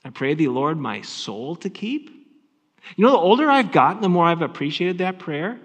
I 0.03 0.09
pray 0.09 0.33
thee, 0.33 0.47
Lord, 0.47 0.77
my 0.77 1.01
soul 1.01 1.55
to 1.57 1.69
keep. 1.69 2.09
You 2.95 3.05
know, 3.05 3.11
the 3.11 3.17
older 3.17 3.49
I've 3.49 3.71
gotten, 3.71 4.01
the 4.01 4.09
more 4.09 4.25
I've 4.25 4.41
appreciated 4.41 4.97
that 4.97 5.19
prayer. 5.19 5.59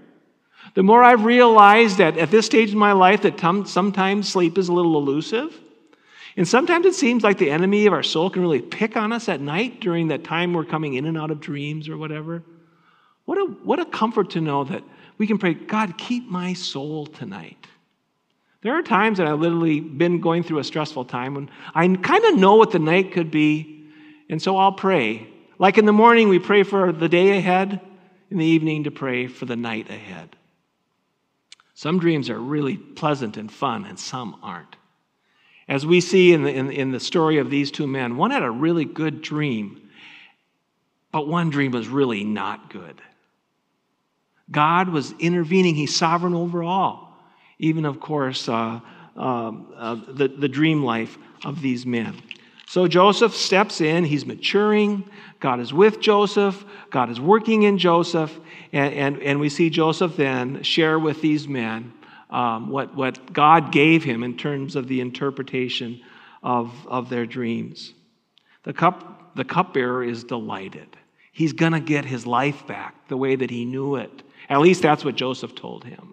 The 0.74 0.82
more 0.82 1.02
I've 1.02 1.24
realized 1.24 1.98
that 1.98 2.18
at 2.18 2.30
this 2.30 2.46
stage 2.46 2.72
in 2.72 2.78
my 2.78 2.92
life 2.92 3.22
that 3.22 3.38
sometimes 3.68 4.28
sleep 4.28 4.58
is 4.58 4.68
a 4.68 4.72
little 4.72 4.96
elusive. 4.96 5.58
And 6.36 6.48
sometimes 6.48 6.84
it 6.86 6.94
seems 6.94 7.22
like 7.22 7.38
the 7.38 7.50
enemy 7.50 7.86
of 7.86 7.92
our 7.92 8.02
soul 8.02 8.28
can 8.28 8.42
really 8.42 8.60
pick 8.60 8.96
on 8.96 9.12
us 9.12 9.28
at 9.28 9.40
night 9.40 9.80
during 9.80 10.08
that 10.08 10.24
time 10.24 10.52
we're 10.52 10.64
coming 10.64 10.94
in 10.94 11.06
and 11.06 11.16
out 11.16 11.30
of 11.30 11.40
dreams 11.40 11.88
or 11.88 11.96
whatever. 11.96 12.42
What 13.24 13.38
a, 13.38 13.44
what 13.44 13.78
a 13.78 13.84
comfort 13.84 14.30
to 14.30 14.40
know 14.40 14.64
that 14.64 14.82
we 15.16 15.26
can 15.26 15.38
pray, 15.38 15.54
God, 15.54 15.96
keep 15.96 16.28
my 16.28 16.52
soul 16.52 17.06
tonight. 17.06 17.66
There 18.62 18.76
are 18.76 18.82
times 18.82 19.18
that 19.18 19.28
I've 19.28 19.40
literally 19.40 19.80
been 19.80 20.20
going 20.20 20.42
through 20.42 20.58
a 20.58 20.64
stressful 20.64 21.04
time 21.04 21.34
when 21.34 21.50
I 21.74 21.86
kind 21.86 22.24
of 22.24 22.36
know 22.36 22.56
what 22.56 22.72
the 22.72 22.78
night 22.78 23.12
could 23.12 23.30
be, 23.30 23.86
and 24.28 24.40
so 24.40 24.56
I'll 24.56 24.72
pray. 24.72 25.28
Like 25.58 25.78
in 25.78 25.84
the 25.84 25.92
morning, 25.92 26.28
we 26.28 26.38
pray 26.38 26.62
for 26.62 26.90
the 26.90 27.08
day 27.08 27.36
ahead, 27.36 27.80
in 28.30 28.38
the 28.38 28.46
evening, 28.46 28.84
to 28.84 28.90
pray 28.90 29.26
for 29.26 29.44
the 29.44 29.54
night 29.54 29.90
ahead. 29.90 30.34
Some 31.74 31.98
dreams 31.98 32.30
are 32.30 32.38
really 32.38 32.76
pleasant 32.76 33.36
and 33.36 33.52
fun, 33.52 33.84
and 33.84 33.98
some 33.98 34.36
aren't. 34.42 34.76
As 35.68 35.86
we 35.86 36.00
see 36.00 36.32
in 36.32 36.42
the, 36.42 36.54
in, 36.54 36.70
in 36.70 36.90
the 36.92 37.00
story 37.00 37.38
of 37.38 37.50
these 37.50 37.70
two 37.70 37.86
men, 37.86 38.16
one 38.16 38.30
had 38.30 38.42
a 38.42 38.50
really 38.50 38.84
good 38.84 39.22
dream, 39.22 39.88
but 41.10 41.26
one 41.26 41.50
dream 41.50 41.72
was 41.72 41.88
really 41.88 42.24
not 42.24 42.70
good. 42.70 43.00
God 44.50 44.90
was 44.90 45.12
intervening, 45.18 45.74
He's 45.74 45.96
sovereign 45.96 46.34
over 46.34 46.62
all, 46.62 47.16
even, 47.58 47.86
of 47.86 47.98
course, 47.98 48.48
uh, 48.48 48.80
um, 49.16 49.72
uh, 49.76 49.94
the, 50.08 50.28
the 50.28 50.48
dream 50.48 50.82
life 50.84 51.16
of 51.44 51.62
these 51.62 51.86
men. 51.86 52.14
So 52.66 52.88
Joseph 52.88 53.34
steps 53.34 53.80
in, 53.80 54.04
he's 54.04 54.26
maturing. 54.26 55.08
God 55.38 55.60
is 55.60 55.72
with 55.72 56.00
Joseph, 56.00 56.64
God 56.90 57.10
is 57.10 57.20
working 57.20 57.62
in 57.62 57.78
Joseph, 57.78 58.36
and, 58.72 58.92
and, 58.94 59.22
and 59.22 59.38
we 59.38 59.48
see 59.48 59.70
Joseph 59.70 60.16
then 60.16 60.62
share 60.62 60.98
with 60.98 61.20
these 61.20 61.46
men 61.46 61.92
um, 62.34 62.68
what, 62.68 62.96
what 62.96 63.32
God 63.32 63.70
gave 63.70 64.02
him 64.02 64.24
in 64.24 64.36
terms 64.36 64.74
of 64.74 64.88
the 64.88 65.00
interpretation 65.00 66.00
of, 66.42 66.72
of 66.88 67.08
their 67.08 67.26
dreams. 67.26 67.94
The, 68.64 68.72
cup, 68.72 69.36
the 69.36 69.44
cupbearer 69.44 70.02
is 70.02 70.24
delighted. 70.24 70.88
He's 71.30 71.52
going 71.52 71.72
to 71.72 71.80
get 71.80 72.04
his 72.04 72.26
life 72.26 72.66
back 72.66 73.08
the 73.08 73.16
way 73.16 73.36
that 73.36 73.50
he 73.50 73.64
knew 73.64 73.96
it. 73.96 74.22
At 74.48 74.60
least 74.60 74.82
that's 74.82 75.04
what 75.04 75.14
Joseph 75.14 75.54
told 75.54 75.84
him. 75.84 76.12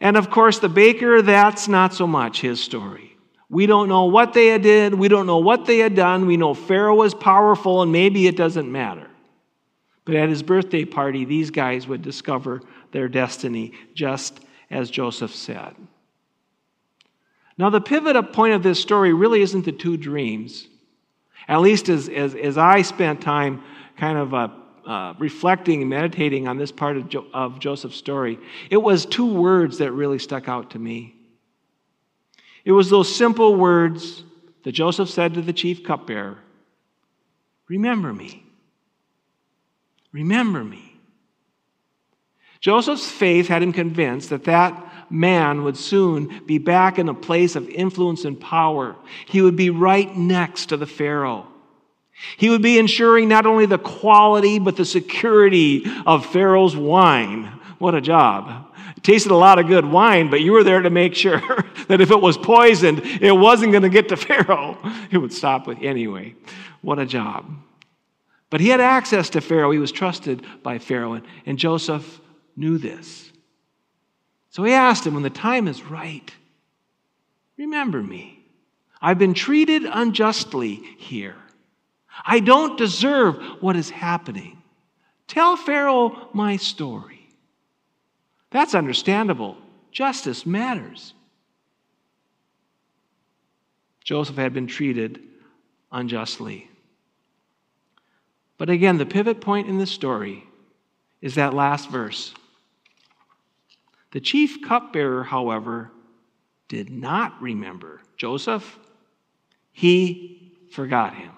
And 0.00 0.16
of 0.16 0.30
course, 0.30 0.58
the 0.58 0.68
baker, 0.68 1.22
that's 1.22 1.66
not 1.66 1.94
so 1.94 2.06
much 2.06 2.40
his 2.40 2.62
story. 2.62 3.16
We 3.50 3.64
don't 3.66 3.88
know 3.88 4.04
what 4.04 4.34
they 4.34 4.48
had 4.48 4.62
did. 4.62 4.92
We 4.92 5.08
don't 5.08 5.26
know 5.26 5.38
what 5.38 5.64
they 5.64 5.78
had 5.78 5.94
done. 5.94 6.26
We 6.26 6.36
know 6.36 6.52
Pharaoh 6.52 6.94
was 6.94 7.14
powerful, 7.14 7.80
and 7.80 7.90
maybe 7.90 8.26
it 8.26 8.36
doesn't 8.36 8.70
matter. 8.70 9.08
But 10.04 10.16
at 10.16 10.28
his 10.28 10.42
birthday 10.42 10.84
party, 10.84 11.24
these 11.24 11.50
guys 11.50 11.88
would 11.88 12.02
discover 12.02 12.60
their 12.92 13.08
destiny, 13.08 13.72
just 13.94 14.40
as 14.70 14.90
Joseph 14.90 15.34
said. 15.34 15.74
Now, 17.56 17.70
the 17.70 17.80
pivot 17.80 18.32
point 18.32 18.54
of 18.54 18.62
this 18.62 18.80
story 18.80 19.12
really 19.12 19.42
isn't 19.42 19.64
the 19.64 19.72
two 19.72 19.96
dreams. 19.96 20.68
At 21.48 21.60
least 21.60 21.88
as, 21.88 22.08
as, 22.08 22.34
as 22.34 22.56
I 22.56 22.82
spent 22.82 23.20
time 23.20 23.62
kind 23.96 24.18
of 24.18 24.34
uh, 24.34 24.48
uh, 24.86 25.14
reflecting 25.18 25.80
and 25.80 25.90
meditating 25.90 26.46
on 26.46 26.56
this 26.56 26.70
part 26.70 26.96
of, 26.96 27.08
jo- 27.08 27.26
of 27.34 27.58
Joseph's 27.58 27.96
story, 27.96 28.38
it 28.70 28.76
was 28.76 29.06
two 29.06 29.34
words 29.34 29.78
that 29.78 29.92
really 29.92 30.18
stuck 30.18 30.48
out 30.48 30.70
to 30.70 30.78
me. 30.78 31.14
It 32.64 32.72
was 32.72 32.90
those 32.90 33.14
simple 33.14 33.56
words 33.56 34.22
that 34.62 34.72
Joseph 34.72 35.08
said 35.08 35.34
to 35.34 35.42
the 35.42 35.52
chief 35.52 35.82
cupbearer 35.82 36.38
Remember 37.68 38.12
me. 38.14 38.44
Remember 40.12 40.64
me. 40.64 40.87
Joseph's 42.60 43.08
faith 43.08 43.48
had 43.48 43.62
him 43.62 43.72
convinced 43.72 44.30
that 44.30 44.44
that 44.44 44.84
man 45.10 45.64
would 45.64 45.76
soon 45.76 46.42
be 46.44 46.58
back 46.58 46.98
in 46.98 47.08
a 47.08 47.14
place 47.14 47.56
of 47.56 47.68
influence 47.68 48.24
and 48.24 48.38
power. 48.40 48.96
He 49.26 49.42
would 49.42 49.56
be 49.56 49.70
right 49.70 50.14
next 50.16 50.66
to 50.66 50.76
the 50.76 50.86
Pharaoh. 50.86 51.46
He 52.36 52.50
would 52.50 52.62
be 52.62 52.78
ensuring 52.78 53.28
not 53.28 53.46
only 53.46 53.66
the 53.66 53.78
quality, 53.78 54.58
but 54.58 54.76
the 54.76 54.84
security 54.84 55.84
of 56.04 56.26
Pharaoh's 56.26 56.76
wine. 56.76 57.44
What 57.78 57.94
a 57.94 58.00
job 58.00 58.74
It 58.96 59.04
tasted 59.04 59.30
a 59.30 59.36
lot 59.36 59.60
of 59.60 59.68
good 59.68 59.84
wine, 59.84 60.28
but 60.28 60.40
you 60.40 60.50
were 60.50 60.64
there 60.64 60.82
to 60.82 60.90
make 60.90 61.14
sure 61.14 61.40
that 61.88 62.00
if 62.00 62.10
it 62.10 62.20
was 62.20 62.36
poisoned, 62.36 63.02
it 63.04 63.36
wasn't 63.36 63.70
going 63.70 63.84
to 63.84 63.88
get 63.88 64.08
to 64.08 64.16
Pharaoh. 64.16 64.78
It 65.10 65.18
would 65.18 65.32
stop 65.32 65.66
with 65.66 65.78
anyway. 65.80 66.34
What 66.82 66.98
a 66.98 67.06
job. 67.06 67.50
But 68.50 68.60
he 68.60 68.68
had 68.68 68.80
access 68.80 69.30
to 69.30 69.40
Pharaoh. 69.40 69.70
He 69.70 69.78
was 69.78 69.92
trusted 69.92 70.44
by 70.62 70.78
Pharaoh, 70.78 71.14
and, 71.14 71.24
and 71.46 71.58
Joseph 71.58 72.20
knew 72.58 72.78
this. 72.78 73.30
So 74.50 74.64
he 74.64 74.72
asked 74.72 75.06
him, 75.06 75.14
when 75.14 75.22
the 75.22 75.30
time 75.30 75.68
is 75.68 75.82
right, 75.84 76.30
remember 77.56 78.02
me. 78.02 78.44
I've 79.00 79.18
been 79.18 79.34
treated 79.34 79.84
unjustly 79.84 80.74
here. 80.98 81.36
I 82.24 82.40
don't 82.40 82.76
deserve 82.76 83.36
what 83.60 83.76
is 83.76 83.90
happening. 83.90 84.60
Tell 85.28 85.56
Pharaoh 85.56 86.28
my 86.32 86.56
story. 86.56 87.28
That's 88.50 88.74
understandable. 88.74 89.56
Justice 89.92 90.44
matters. 90.44 91.14
Joseph 94.02 94.36
had 94.36 94.54
been 94.54 94.66
treated 94.66 95.20
unjustly. 95.92 96.68
But 98.56 98.70
again, 98.70 98.96
the 98.96 99.06
pivot 99.06 99.40
point 99.40 99.68
in 99.68 99.78
the 99.78 99.86
story 99.86 100.44
is 101.20 101.34
that 101.36 101.54
last 101.54 101.90
verse. 101.90 102.34
The 104.10 104.20
chief 104.20 104.62
cupbearer, 104.62 105.24
however, 105.24 105.90
did 106.68 106.90
not 106.90 107.40
remember 107.40 108.00
Joseph. 108.16 108.78
He 109.72 110.52
forgot 110.72 111.14
him. 111.14 111.32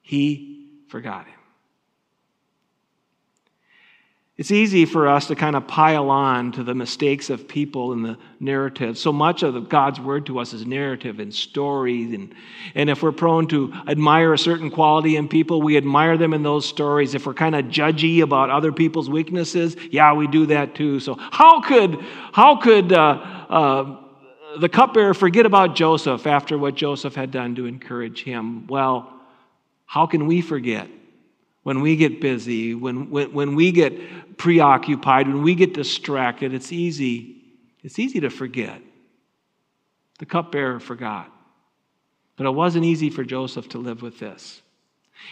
He 0.00 0.70
forgot 0.88 1.26
him. 1.26 1.37
It's 4.38 4.52
easy 4.52 4.84
for 4.84 5.08
us 5.08 5.26
to 5.26 5.34
kind 5.34 5.56
of 5.56 5.66
pile 5.66 6.10
on 6.10 6.52
to 6.52 6.62
the 6.62 6.72
mistakes 6.72 7.28
of 7.28 7.48
people 7.48 7.92
in 7.92 8.04
the 8.04 8.16
narrative. 8.38 8.96
So 8.96 9.12
much 9.12 9.42
of 9.42 9.68
God's 9.68 9.98
word 9.98 10.26
to 10.26 10.38
us 10.38 10.52
is 10.52 10.64
narrative 10.64 11.18
and 11.18 11.34
story. 11.34 12.14
And, 12.14 12.32
and 12.76 12.88
if 12.88 13.02
we're 13.02 13.10
prone 13.10 13.48
to 13.48 13.72
admire 13.88 14.32
a 14.32 14.38
certain 14.38 14.70
quality 14.70 15.16
in 15.16 15.26
people, 15.26 15.60
we 15.60 15.76
admire 15.76 16.16
them 16.16 16.32
in 16.34 16.44
those 16.44 16.64
stories. 16.66 17.16
If 17.16 17.26
we're 17.26 17.34
kind 17.34 17.56
of 17.56 17.64
judgy 17.64 18.22
about 18.22 18.48
other 18.48 18.70
people's 18.70 19.10
weaknesses, 19.10 19.74
yeah, 19.90 20.12
we 20.12 20.28
do 20.28 20.46
that 20.46 20.76
too. 20.76 21.00
So 21.00 21.16
how 21.18 21.60
could, 21.60 21.98
how 22.32 22.58
could 22.58 22.92
uh, 22.92 22.96
uh, 23.48 23.96
the 24.60 24.68
cupbearer 24.68 25.14
forget 25.14 25.46
about 25.46 25.74
Joseph 25.74 26.28
after 26.28 26.56
what 26.56 26.76
Joseph 26.76 27.16
had 27.16 27.32
done 27.32 27.56
to 27.56 27.66
encourage 27.66 28.22
him? 28.22 28.68
Well, 28.68 29.12
how 29.84 30.06
can 30.06 30.28
we 30.28 30.42
forget? 30.42 30.88
When 31.68 31.82
we 31.82 31.96
get 31.96 32.18
busy, 32.18 32.74
when, 32.74 33.10
when, 33.10 33.30
when 33.34 33.54
we 33.54 33.72
get 33.72 34.38
preoccupied, 34.38 35.28
when 35.28 35.42
we 35.42 35.54
get 35.54 35.74
distracted, 35.74 36.54
it's 36.54 36.72
easy. 36.72 37.44
It's 37.82 37.98
easy 37.98 38.20
to 38.20 38.30
forget. 38.30 38.80
The 40.18 40.24
cupbearer 40.24 40.80
forgot. 40.80 41.30
But 42.36 42.46
it 42.46 42.52
wasn't 42.52 42.86
easy 42.86 43.10
for 43.10 43.22
Joseph 43.22 43.68
to 43.68 43.78
live 43.78 44.00
with 44.00 44.18
this. 44.18 44.62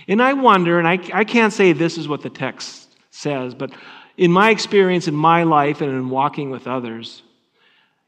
And 0.08 0.20
I 0.20 0.34
wonder, 0.34 0.78
and 0.78 0.86
I, 0.86 0.98
I 1.14 1.24
can't 1.24 1.54
say 1.54 1.72
this 1.72 1.96
is 1.96 2.06
what 2.06 2.20
the 2.20 2.28
text 2.28 2.94
says, 3.10 3.54
but 3.54 3.70
in 4.18 4.30
my 4.30 4.50
experience 4.50 5.08
in 5.08 5.14
my 5.14 5.44
life 5.44 5.80
and 5.80 5.90
in 5.90 6.10
walking 6.10 6.50
with 6.50 6.66
others, 6.66 7.22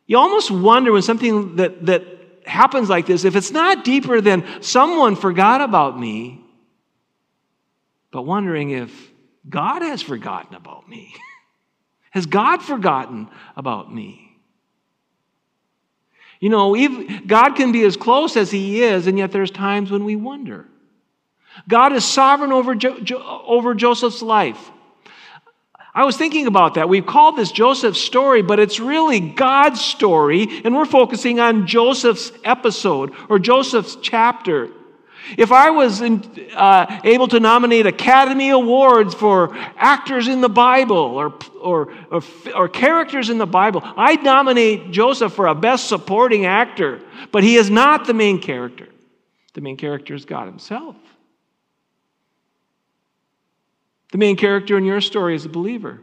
you 0.06 0.18
almost 0.18 0.50
wonder 0.50 0.92
when 0.92 1.00
something 1.00 1.56
that, 1.56 1.86
that 1.86 2.04
happens 2.44 2.90
like 2.90 3.06
this, 3.06 3.24
if 3.24 3.36
it's 3.36 3.52
not 3.52 3.86
deeper 3.86 4.20
than 4.20 4.44
someone 4.60 5.16
forgot 5.16 5.62
about 5.62 5.98
me, 5.98 6.44
but 8.10 8.22
wondering 8.22 8.70
if 8.70 9.10
God 9.48 9.82
has 9.82 10.02
forgotten 10.02 10.54
about 10.54 10.88
me. 10.88 11.14
has 12.10 12.26
God 12.26 12.62
forgotten 12.62 13.28
about 13.56 13.92
me? 13.92 14.24
You 16.40 16.50
know, 16.50 16.76
God 17.26 17.54
can 17.54 17.72
be 17.72 17.82
as 17.84 17.96
close 17.96 18.36
as 18.36 18.50
He 18.50 18.82
is, 18.82 19.06
and 19.06 19.18
yet 19.18 19.32
there's 19.32 19.50
times 19.50 19.90
when 19.90 20.04
we 20.04 20.16
wonder. 20.16 20.66
God 21.66 21.92
is 21.92 22.04
sovereign 22.04 22.52
over, 22.52 22.74
jo- 22.74 23.00
jo- 23.00 23.42
over 23.46 23.74
Joseph's 23.74 24.22
life. 24.22 24.70
I 25.94 26.04
was 26.04 26.16
thinking 26.16 26.46
about 26.46 26.74
that. 26.74 26.88
We've 26.88 27.04
called 27.04 27.36
this 27.36 27.50
Joseph's 27.50 28.00
story, 28.00 28.42
but 28.42 28.60
it's 28.60 28.78
really 28.78 29.18
God's 29.18 29.80
story, 29.80 30.62
and 30.64 30.76
we're 30.76 30.84
focusing 30.84 31.40
on 31.40 31.66
Joseph's 31.66 32.30
episode 32.44 33.12
or 33.28 33.40
Joseph's 33.40 33.96
chapter. 34.00 34.70
If 35.36 35.52
I 35.52 35.70
was 35.70 36.00
in, 36.00 36.22
uh, 36.54 37.00
able 37.04 37.28
to 37.28 37.40
nominate 37.40 37.86
Academy 37.86 38.50
Awards 38.50 39.14
for 39.14 39.54
actors 39.76 40.28
in 40.28 40.40
the 40.40 40.48
Bible 40.48 40.96
or, 40.96 41.34
or, 41.60 41.92
or, 42.10 42.22
or 42.54 42.68
characters 42.68 43.28
in 43.28 43.38
the 43.38 43.46
Bible, 43.46 43.82
I'd 43.84 44.22
nominate 44.22 44.90
Joseph 44.90 45.32
for 45.32 45.46
a 45.46 45.54
Best 45.54 45.88
Supporting 45.88 46.46
Actor, 46.46 47.00
but 47.32 47.42
he 47.42 47.56
is 47.56 47.68
not 47.68 48.06
the 48.06 48.14
main 48.14 48.40
character. 48.40 48.88
The 49.54 49.60
main 49.60 49.76
character 49.76 50.14
is 50.14 50.24
God 50.24 50.46
Himself. 50.46 50.96
The 54.12 54.18
main 54.18 54.36
character 54.36 54.78
in 54.78 54.84
your 54.84 55.00
story 55.00 55.34
as 55.34 55.44
a 55.44 55.48
believer 55.50 56.00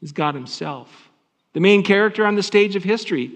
is 0.00 0.12
God 0.12 0.34
Himself. 0.34 1.10
The 1.52 1.60
main 1.60 1.82
character 1.82 2.24
on 2.24 2.36
the 2.36 2.42
stage 2.42 2.76
of 2.76 2.84
history, 2.84 3.32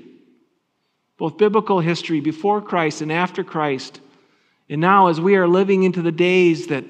both 1.16 1.36
biblical 1.36 1.80
history 1.80 2.20
before 2.20 2.62
Christ 2.62 3.02
and 3.02 3.10
after 3.10 3.42
Christ, 3.42 4.00
and 4.70 4.80
now, 4.80 5.08
as 5.08 5.20
we 5.20 5.34
are 5.34 5.48
living 5.48 5.82
into 5.82 6.00
the 6.00 6.12
days 6.12 6.68
that 6.68 6.84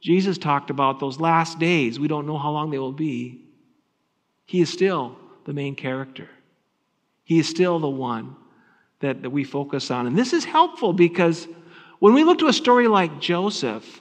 Jesus 0.00 0.38
talked 0.38 0.70
about, 0.70 1.00
those 1.00 1.18
last 1.18 1.58
days, 1.58 1.98
we 1.98 2.06
don't 2.06 2.24
know 2.24 2.38
how 2.38 2.52
long 2.52 2.70
they 2.70 2.78
will 2.78 2.92
be. 2.92 3.40
He 4.46 4.60
is 4.60 4.72
still 4.72 5.16
the 5.44 5.52
main 5.52 5.74
character. 5.74 6.28
He 7.24 7.40
is 7.40 7.48
still 7.48 7.80
the 7.80 7.88
one 7.88 8.36
that, 9.00 9.22
that 9.22 9.30
we 9.30 9.42
focus 9.42 9.90
on. 9.90 10.06
And 10.06 10.16
this 10.16 10.32
is 10.32 10.44
helpful 10.44 10.92
because 10.92 11.48
when 11.98 12.14
we 12.14 12.22
look 12.22 12.38
to 12.38 12.46
a 12.46 12.52
story 12.52 12.86
like 12.86 13.20
Joseph, 13.20 14.00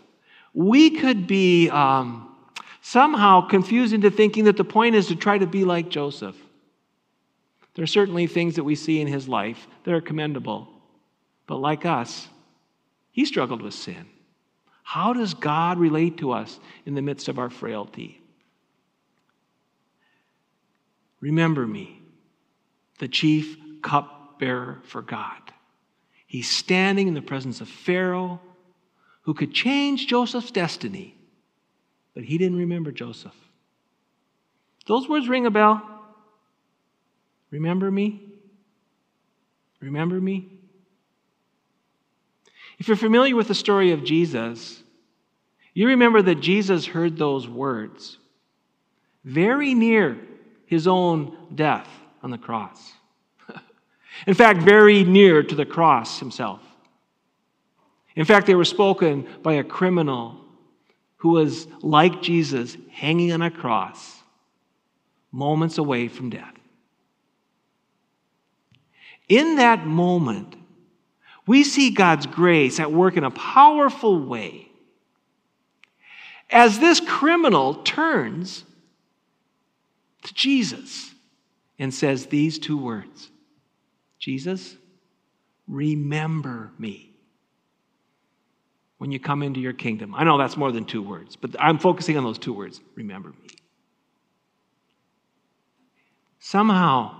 we 0.54 0.92
could 0.92 1.26
be 1.26 1.68
um, 1.72 2.36
somehow 2.84 3.42
confused 3.42 3.96
into 3.96 4.12
thinking 4.12 4.44
that 4.44 4.58
the 4.58 4.64
point 4.64 4.94
is 4.94 5.08
to 5.08 5.16
try 5.16 5.40
to 5.40 5.48
be 5.48 5.66
like 5.66 5.90
Joseph. 5.90 6.38
There 7.74 7.82
are 7.82 7.88
certainly 7.88 8.28
things 8.28 8.56
that 8.58 8.64
we 8.64 8.76
see 8.76 9.02
in 9.02 9.08
his 9.08 9.28
life 9.28 9.68
that 9.84 9.96
are 9.96 10.02
commendable. 10.02 10.68
But 11.48 11.58
like 11.58 11.88
us, 11.88 12.28
he 13.16 13.24
struggled 13.24 13.62
with 13.62 13.74
sin. 13.74 14.08
How 14.84 15.14
does 15.14 15.34
God 15.34 15.80
relate 15.80 16.18
to 16.18 16.34
us 16.34 16.60
in 16.86 16.96
the 16.96 17.02
midst 17.02 17.30
of 17.30 17.40
our 17.40 17.50
frailty? 17.50 18.22
Remember 21.22 21.66
me, 21.66 22.02
the 23.00 23.08
chief 23.08 23.56
cupbearer 23.82 24.82
for 24.84 25.02
God. 25.02 25.40
He's 26.28 26.52
standing 26.52 27.08
in 27.08 27.14
the 27.14 27.22
presence 27.22 27.62
of 27.62 27.70
Pharaoh, 27.70 28.42
who 29.22 29.34
could 29.34 29.54
change 29.54 30.08
Joseph's 30.08 30.52
destiny, 30.52 31.18
but 32.16 32.26
he 32.26 32.38
didn't 32.38 32.58
remember 32.58 32.92
Joseph. 32.92 33.34
Those 34.88 35.08
words 35.08 35.30
ring 35.30 35.46
a 35.46 35.52
bell. 35.52 35.82
Remember 37.50 37.90
me? 37.90 38.22
Remember 39.80 40.20
me? 40.20 40.50
If 42.78 42.88
you're 42.88 42.98
familiar 42.98 43.36
with 43.36 43.48
the 43.48 43.56
story 43.56 43.92
of 43.92 44.04
Jesus, 44.04 44.82
you 45.74 45.88
remember 45.88 46.22
that 46.22 46.36
Jesus 46.36 46.86
heard 46.86 47.18
those 47.18 47.48
words 47.48 48.18
very 49.24 49.74
near 49.74 50.18
his 50.66 50.88
own 50.88 51.36
death 51.54 51.88
on 52.22 52.32
the 52.32 52.38
cross. 52.38 52.94
In 54.28 54.34
fact, 54.34 54.62
very 54.62 55.04
near 55.04 55.44
to 55.44 55.56
the 55.56 55.66
cross 55.66 56.20
himself. 56.20 56.62
In 58.16 58.26
fact, 58.26 58.48
they 58.48 58.56
were 58.56 58.66
spoken 58.66 59.28
by 59.44 59.54
a 59.54 59.64
criminal 59.64 60.40
who 61.18 61.30
was 61.30 61.68
like 61.82 62.22
Jesus, 62.22 62.78
hanging 62.92 63.32
on 63.34 63.42
a 63.42 63.52
cross, 63.52 64.22
moments 65.32 65.78
away 65.78 66.08
from 66.08 66.30
death. 66.30 66.54
In 69.28 69.56
that 69.56 69.86
moment, 69.88 70.56
we 71.48 71.64
see 71.64 71.92
God's 71.92 72.26
grace 72.26 72.80
at 72.80 72.92
work 72.92 73.18
in 73.18 73.24
a 73.24 73.32
powerful 73.32 74.26
way. 74.26 74.70
As 76.50 76.80
this 76.80 77.00
criminal 77.00 77.76
turns 77.76 78.64
to 80.24 80.34
Jesus 80.34 81.14
and 81.80 81.94
says 81.94 82.28
these 82.28 82.60
two 82.60 82.78
words 82.78 83.30
Jesus, 84.20 84.76
remember 85.68 86.72
me 86.80 87.12
when 88.98 89.12
you 89.12 89.20
come 89.20 89.44
into 89.44 89.60
your 89.60 89.74
kingdom. 89.74 90.16
I 90.16 90.24
know 90.24 90.38
that's 90.38 90.58
more 90.58 90.72
than 90.72 90.86
two 90.86 91.02
words, 91.02 91.36
but 91.36 91.56
I'm 91.60 91.78
focusing 91.78 92.18
on 92.18 92.24
those 92.24 92.40
two 92.40 92.54
words 92.54 92.82
remember 92.96 93.30
me. 93.30 93.50
Somehow, 96.40 97.16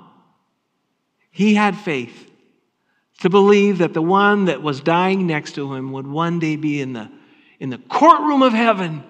he 1.32 1.56
had 1.56 1.76
faith 1.76 2.32
to 3.26 3.30
believe 3.32 3.80
that 3.80 3.96
the 3.96 4.04
one 4.04 4.46
that 4.46 4.62
was 4.62 4.82
dying 4.82 5.26
next 5.26 5.54
to 5.54 5.74
him 5.74 5.92
would 5.92 6.06
one 6.06 6.38
day 6.38 6.56
be 6.56 6.80
in 6.80 6.94
the, 6.94 7.10
in 7.60 7.72
the 7.72 7.80
courtroom 7.80 8.44
of 8.44 8.54
heaven. 8.54 9.04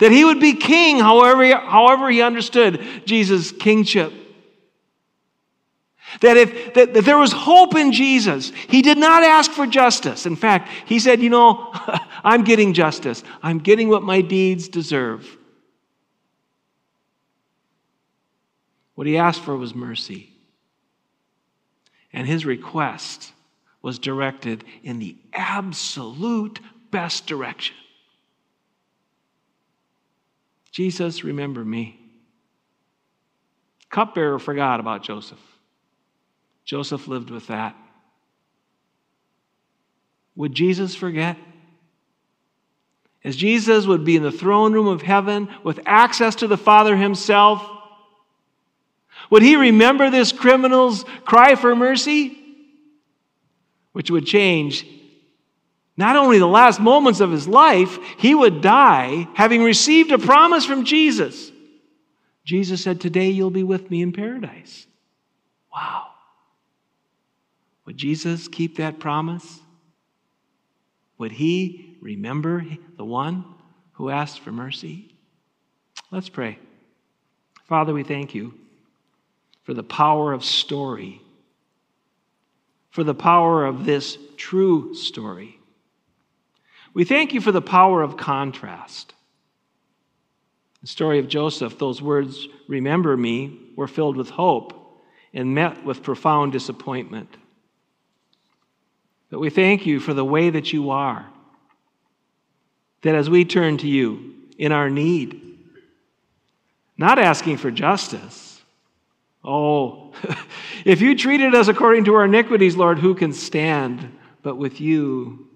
That 0.00 0.10
he 0.10 0.24
would 0.24 0.40
be 0.40 0.54
king, 0.54 0.98
however, 0.98 1.46
however 1.56 2.10
he 2.10 2.22
understood 2.22 2.84
Jesus' 3.04 3.52
kingship. 3.52 4.12
That 6.22 6.36
if 6.36 6.74
that, 6.74 6.94
that 6.94 7.04
there 7.04 7.18
was 7.18 7.30
hope 7.30 7.76
in 7.76 7.92
Jesus, 7.92 8.50
he 8.66 8.82
did 8.82 8.98
not 8.98 9.22
ask 9.22 9.52
for 9.52 9.68
justice. 9.68 10.26
In 10.26 10.34
fact, 10.34 10.68
he 10.86 10.98
said, 10.98 11.22
You 11.22 11.30
know, 11.30 11.70
I'm 12.24 12.42
getting 12.42 12.72
justice. 12.72 13.22
I'm 13.44 13.60
getting 13.60 13.88
what 13.88 14.02
my 14.02 14.22
deeds 14.22 14.66
deserve. 14.66 15.38
What 18.96 19.06
he 19.06 19.18
asked 19.18 19.42
for 19.42 19.56
was 19.56 19.72
mercy. 19.72 20.35
And 22.16 22.26
his 22.26 22.46
request 22.46 23.30
was 23.82 23.98
directed 23.98 24.64
in 24.82 24.98
the 24.98 25.16
absolute 25.34 26.60
best 26.90 27.26
direction. 27.26 27.76
Jesus, 30.72 31.24
remember 31.24 31.62
me. 31.62 32.00
Cupbearer 33.90 34.38
forgot 34.38 34.80
about 34.80 35.02
Joseph. 35.02 35.38
Joseph 36.64 37.06
lived 37.06 37.28
with 37.28 37.48
that. 37.48 37.76
Would 40.36 40.54
Jesus 40.54 40.94
forget? 40.94 41.36
As 43.22 43.36
Jesus 43.36 43.84
would 43.84 44.04
be 44.06 44.16
in 44.16 44.22
the 44.22 44.32
throne 44.32 44.72
room 44.72 44.86
of 44.86 45.02
heaven 45.02 45.48
with 45.62 45.80
access 45.84 46.36
to 46.36 46.46
the 46.46 46.56
Father 46.56 46.96
himself, 46.96 47.75
would 49.30 49.42
he 49.42 49.56
remember 49.56 50.10
this 50.10 50.32
criminal's 50.32 51.04
cry 51.24 51.54
for 51.54 51.74
mercy? 51.74 52.38
Which 53.92 54.10
would 54.10 54.26
change 54.26 54.86
not 55.96 56.16
only 56.16 56.38
the 56.38 56.46
last 56.46 56.78
moments 56.78 57.20
of 57.20 57.30
his 57.30 57.48
life, 57.48 57.98
he 58.18 58.34
would 58.34 58.60
die 58.60 59.26
having 59.34 59.62
received 59.62 60.12
a 60.12 60.18
promise 60.18 60.66
from 60.66 60.84
Jesus. 60.84 61.50
Jesus 62.44 62.82
said, 62.82 63.00
Today 63.00 63.30
you'll 63.30 63.50
be 63.50 63.62
with 63.62 63.90
me 63.90 64.02
in 64.02 64.12
paradise. 64.12 64.86
Wow. 65.72 66.08
Would 67.86 67.96
Jesus 67.96 68.46
keep 68.46 68.76
that 68.76 68.98
promise? 68.98 69.60
Would 71.18 71.32
he 71.32 71.96
remember 72.02 72.66
the 72.96 73.04
one 73.04 73.44
who 73.92 74.10
asked 74.10 74.40
for 74.40 74.52
mercy? 74.52 75.14
Let's 76.10 76.28
pray. 76.28 76.58
Father, 77.64 77.94
we 77.94 78.04
thank 78.04 78.34
you 78.34 78.54
for 79.66 79.74
the 79.74 79.82
power 79.82 80.32
of 80.32 80.44
story, 80.44 81.20
for 82.90 83.02
the 83.02 83.16
power 83.16 83.66
of 83.66 83.84
this 83.84 84.16
true 84.36 84.94
story. 84.94 85.58
We 86.94 87.02
thank 87.02 87.34
you 87.34 87.40
for 87.40 87.50
the 87.50 87.60
power 87.60 88.00
of 88.00 88.16
contrast. 88.16 89.12
The 90.82 90.86
story 90.86 91.18
of 91.18 91.26
Joseph, 91.26 91.80
those 91.80 92.00
words, 92.00 92.46
remember 92.68 93.16
me, 93.16 93.72
were 93.74 93.88
filled 93.88 94.16
with 94.16 94.30
hope 94.30 95.02
and 95.34 95.52
met 95.52 95.84
with 95.84 96.04
profound 96.04 96.52
disappointment. 96.52 97.36
But 99.30 99.40
we 99.40 99.50
thank 99.50 99.84
you 99.84 99.98
for 99.98 100.14
the 100.14 100.24
way 100.24 100.48
that 100.48 100.72
you 100.72 100.90
are. 100.90 101.26
That 103.02 103.16
as 103.16 103.28
we 103.28 103.44
turn 103.44 103.78
to 103.78 103.88
you 103.88 104.32
in 104.58 104.70
our 104.70 104.88
need, 104.88 105.58
not 106.96 107.18
asking 107.18 107.56
for 107.56 107.72
justice, 107.72 108.55
Oh, 109.46 110.12
if 110.84 111.00
you 111.00 111.16
treated 111.16 111.54
us 111.54 111.68
according 111.68 112.04
to 112.04 112.14
our 112.14 112.24
iniquities, 112.24 112.76
Lord, 112.76 112.98
who 112.98 113.14
can 113.14 113.32
stand? 113.32 114.18
But 114.42 114.56
with 114.56 114.80
you, 114.80 115.48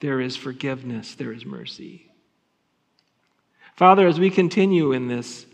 there 0.00 0.20
is 0.20 0.36
forgiveness, 0.36 1.14
there 1.14 1.32
is 1.32 1.46
mercy. 1.46 2.10
Father, 3.76 4.06
as 4.06 4.20
we 4.20 4.28
continue 4.28 4.92
in 4.92 5.08
this 5.08 5.46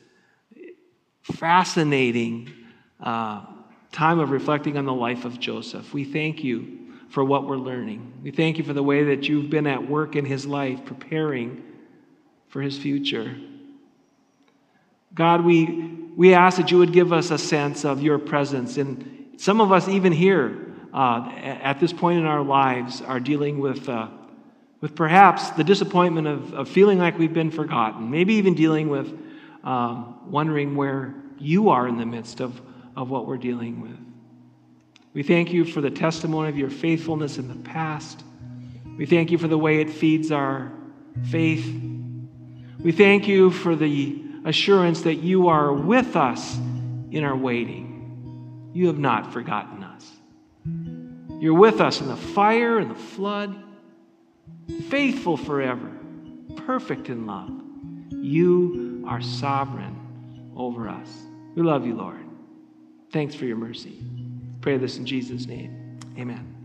fascinating 1.22 2.52
uh, 3.00 3.44
time 3.92 4.18
of 4.18 4.30
reflecting 4.30 4.76
on 4.76 4.84
the 4.84 4.92
life 4.92 5.24
of 5.24 5.38
Joseph, 5.38 5.94
we 5.94 6.04
thank 6.04 6.42
you 6.42 6.78
for 7.08 7.24
what 7.24 7.46
we're 7.46 7.56
learning. 7.56 8.12
We 8.22 8.30
thank 8.32 8.58
you 8.58 8.64
for 8.64 8.72
the 8.72 8.82
way 8.82 9.04
that 9.04 9.28
you've 9.28 9.50
been 9.50 9.66
at 9.66 9.88
work 9.88 10.16
in 10.16 10.24
his 10.24 10.46
life, 10.46 10.84
preparing 10.84 11.62
for 12.48 12.60
his 12.60 12.76
future. 12.78 13.36
God, 15.16 15.44
we 15.44 15.96
we 16.16 16.32
ask 16.32 16.56
that 16.56 16.70
you 16.70 16.78
would 16.78 16.92
give 16.92 17.12
us 17.12 17.30
a 17.30 17.36
sense 17.36 17.84
of 17.84 18.02
your 18.02 18.18
presence. 18.18 18.78
And 18.78 19.34
some 19.36 19.60
of 19.60 19.70
us, 19.70 19.86
even 19.86 20.12
here, 20.12 20.74
uh, 20.92 21.30
at 21.36 21.78
this 21.78 21.92
point 21.92 22.18
in 22.18 22.24
our 22.24 22.42
lives, 22.42 23.02
are 23.02 23.20
dealing 23.20 23.58
with, 23.58 23.86
uh, 23.86 24.08
with 24.80 24.94
perhaps 24.94 25.50
the 25.50 25.62
disappointment 25.62 26.26
of, 26.26 26.54
of, 26.54 26.68
feeling 26.70 26.98
like 26.98 27.18
we've 27.18 27.34
been 27.34 27.50
forgotten, 27.50 28.10
maybe 28.10 28.34
even 28.34 28.54
dealing 28.54 28.88
with 28.88 29.14
um, 29.62 30.18
wondering 30.30 30.74
where 30.74 31.14
you 31.38 31.68
are 31.68 31.86
in 31.86 31.98
the 31.98 32.06
midst 32.06 32.40
of, 32.40 32.62
of 32.96 33.10
what 33.10 33.26
we're 33.26 33.36
dealing 33.36 33.82
with. 33.82 33.98
We 35.12 35.22
thank 35.22 35.52
you 35.52 35.66
for 35.66 35.82
the 35.82 35.90
testimony 35.90 36.48
of 36.48 36.56
your 36.56 36.70
faithfulness 36.70 37.36
in 37.36 37.48
the 37.48 37.56
past. 37.56 38.24
We 38.96 39.04
thank 39.04 39.30
you 39.30 39.36
for 39.36 39.48
the 39.48 39.58
way 39.58 39.82
it 39.82 39.90
feeds 39.90 40.32
our 40.32 40.72
faith. 41.30 41.66
We 42.78 42.92
thank 42.92 43.28
you 43.28 43.50
for 43.50 43.76
the 43.76 44.25
assurance 44.46 45.02
that 45.02 45.16
you 45.16 45.48
are 45.48 45.72
with 45.72 46.16
us 46.16 46.56
in 47.10 47.24
our 47.24 47.36
waiting. 47.36 48.70
You 48.72 48.86
have 48.86 48.98
not 48.98 49.32
forgotten 49.32 49.82
us. 49.82 50.10
You're 51.40 51.54
with 51.54 51.80
us 51.80 52.00
in 52.00 52.08
the 52.08 52.16
fire 52.16 52.78
and 52.78 52.90
the 52.90 52.94
flood, 52.94 53.54
faithful 54.88 55.36
forever, 55.36 55.90
perfect 56.64 57.08
in 57.08 57.26
love. 57.26 57.50
You 58.10 59.04
are 59.06 59.20
sovereign 59.20 60.52
over 60.56 60.88
us. 60.88 61.08
We 61.54 61.62
love 61.62 61.84
you, 61.84 61.94
Lord. 61.94 62.24
Thanks 63.12 63.34
for 63.34 63.44
your 63.46 63.56
mercy. 63.56 63.98
Pray 64.60 64.78
this 64.78 64.96
in 64.96 65.06
Jesus' 65.06 65.46
name. 65.46 65.98
Amen. 66.18 66.55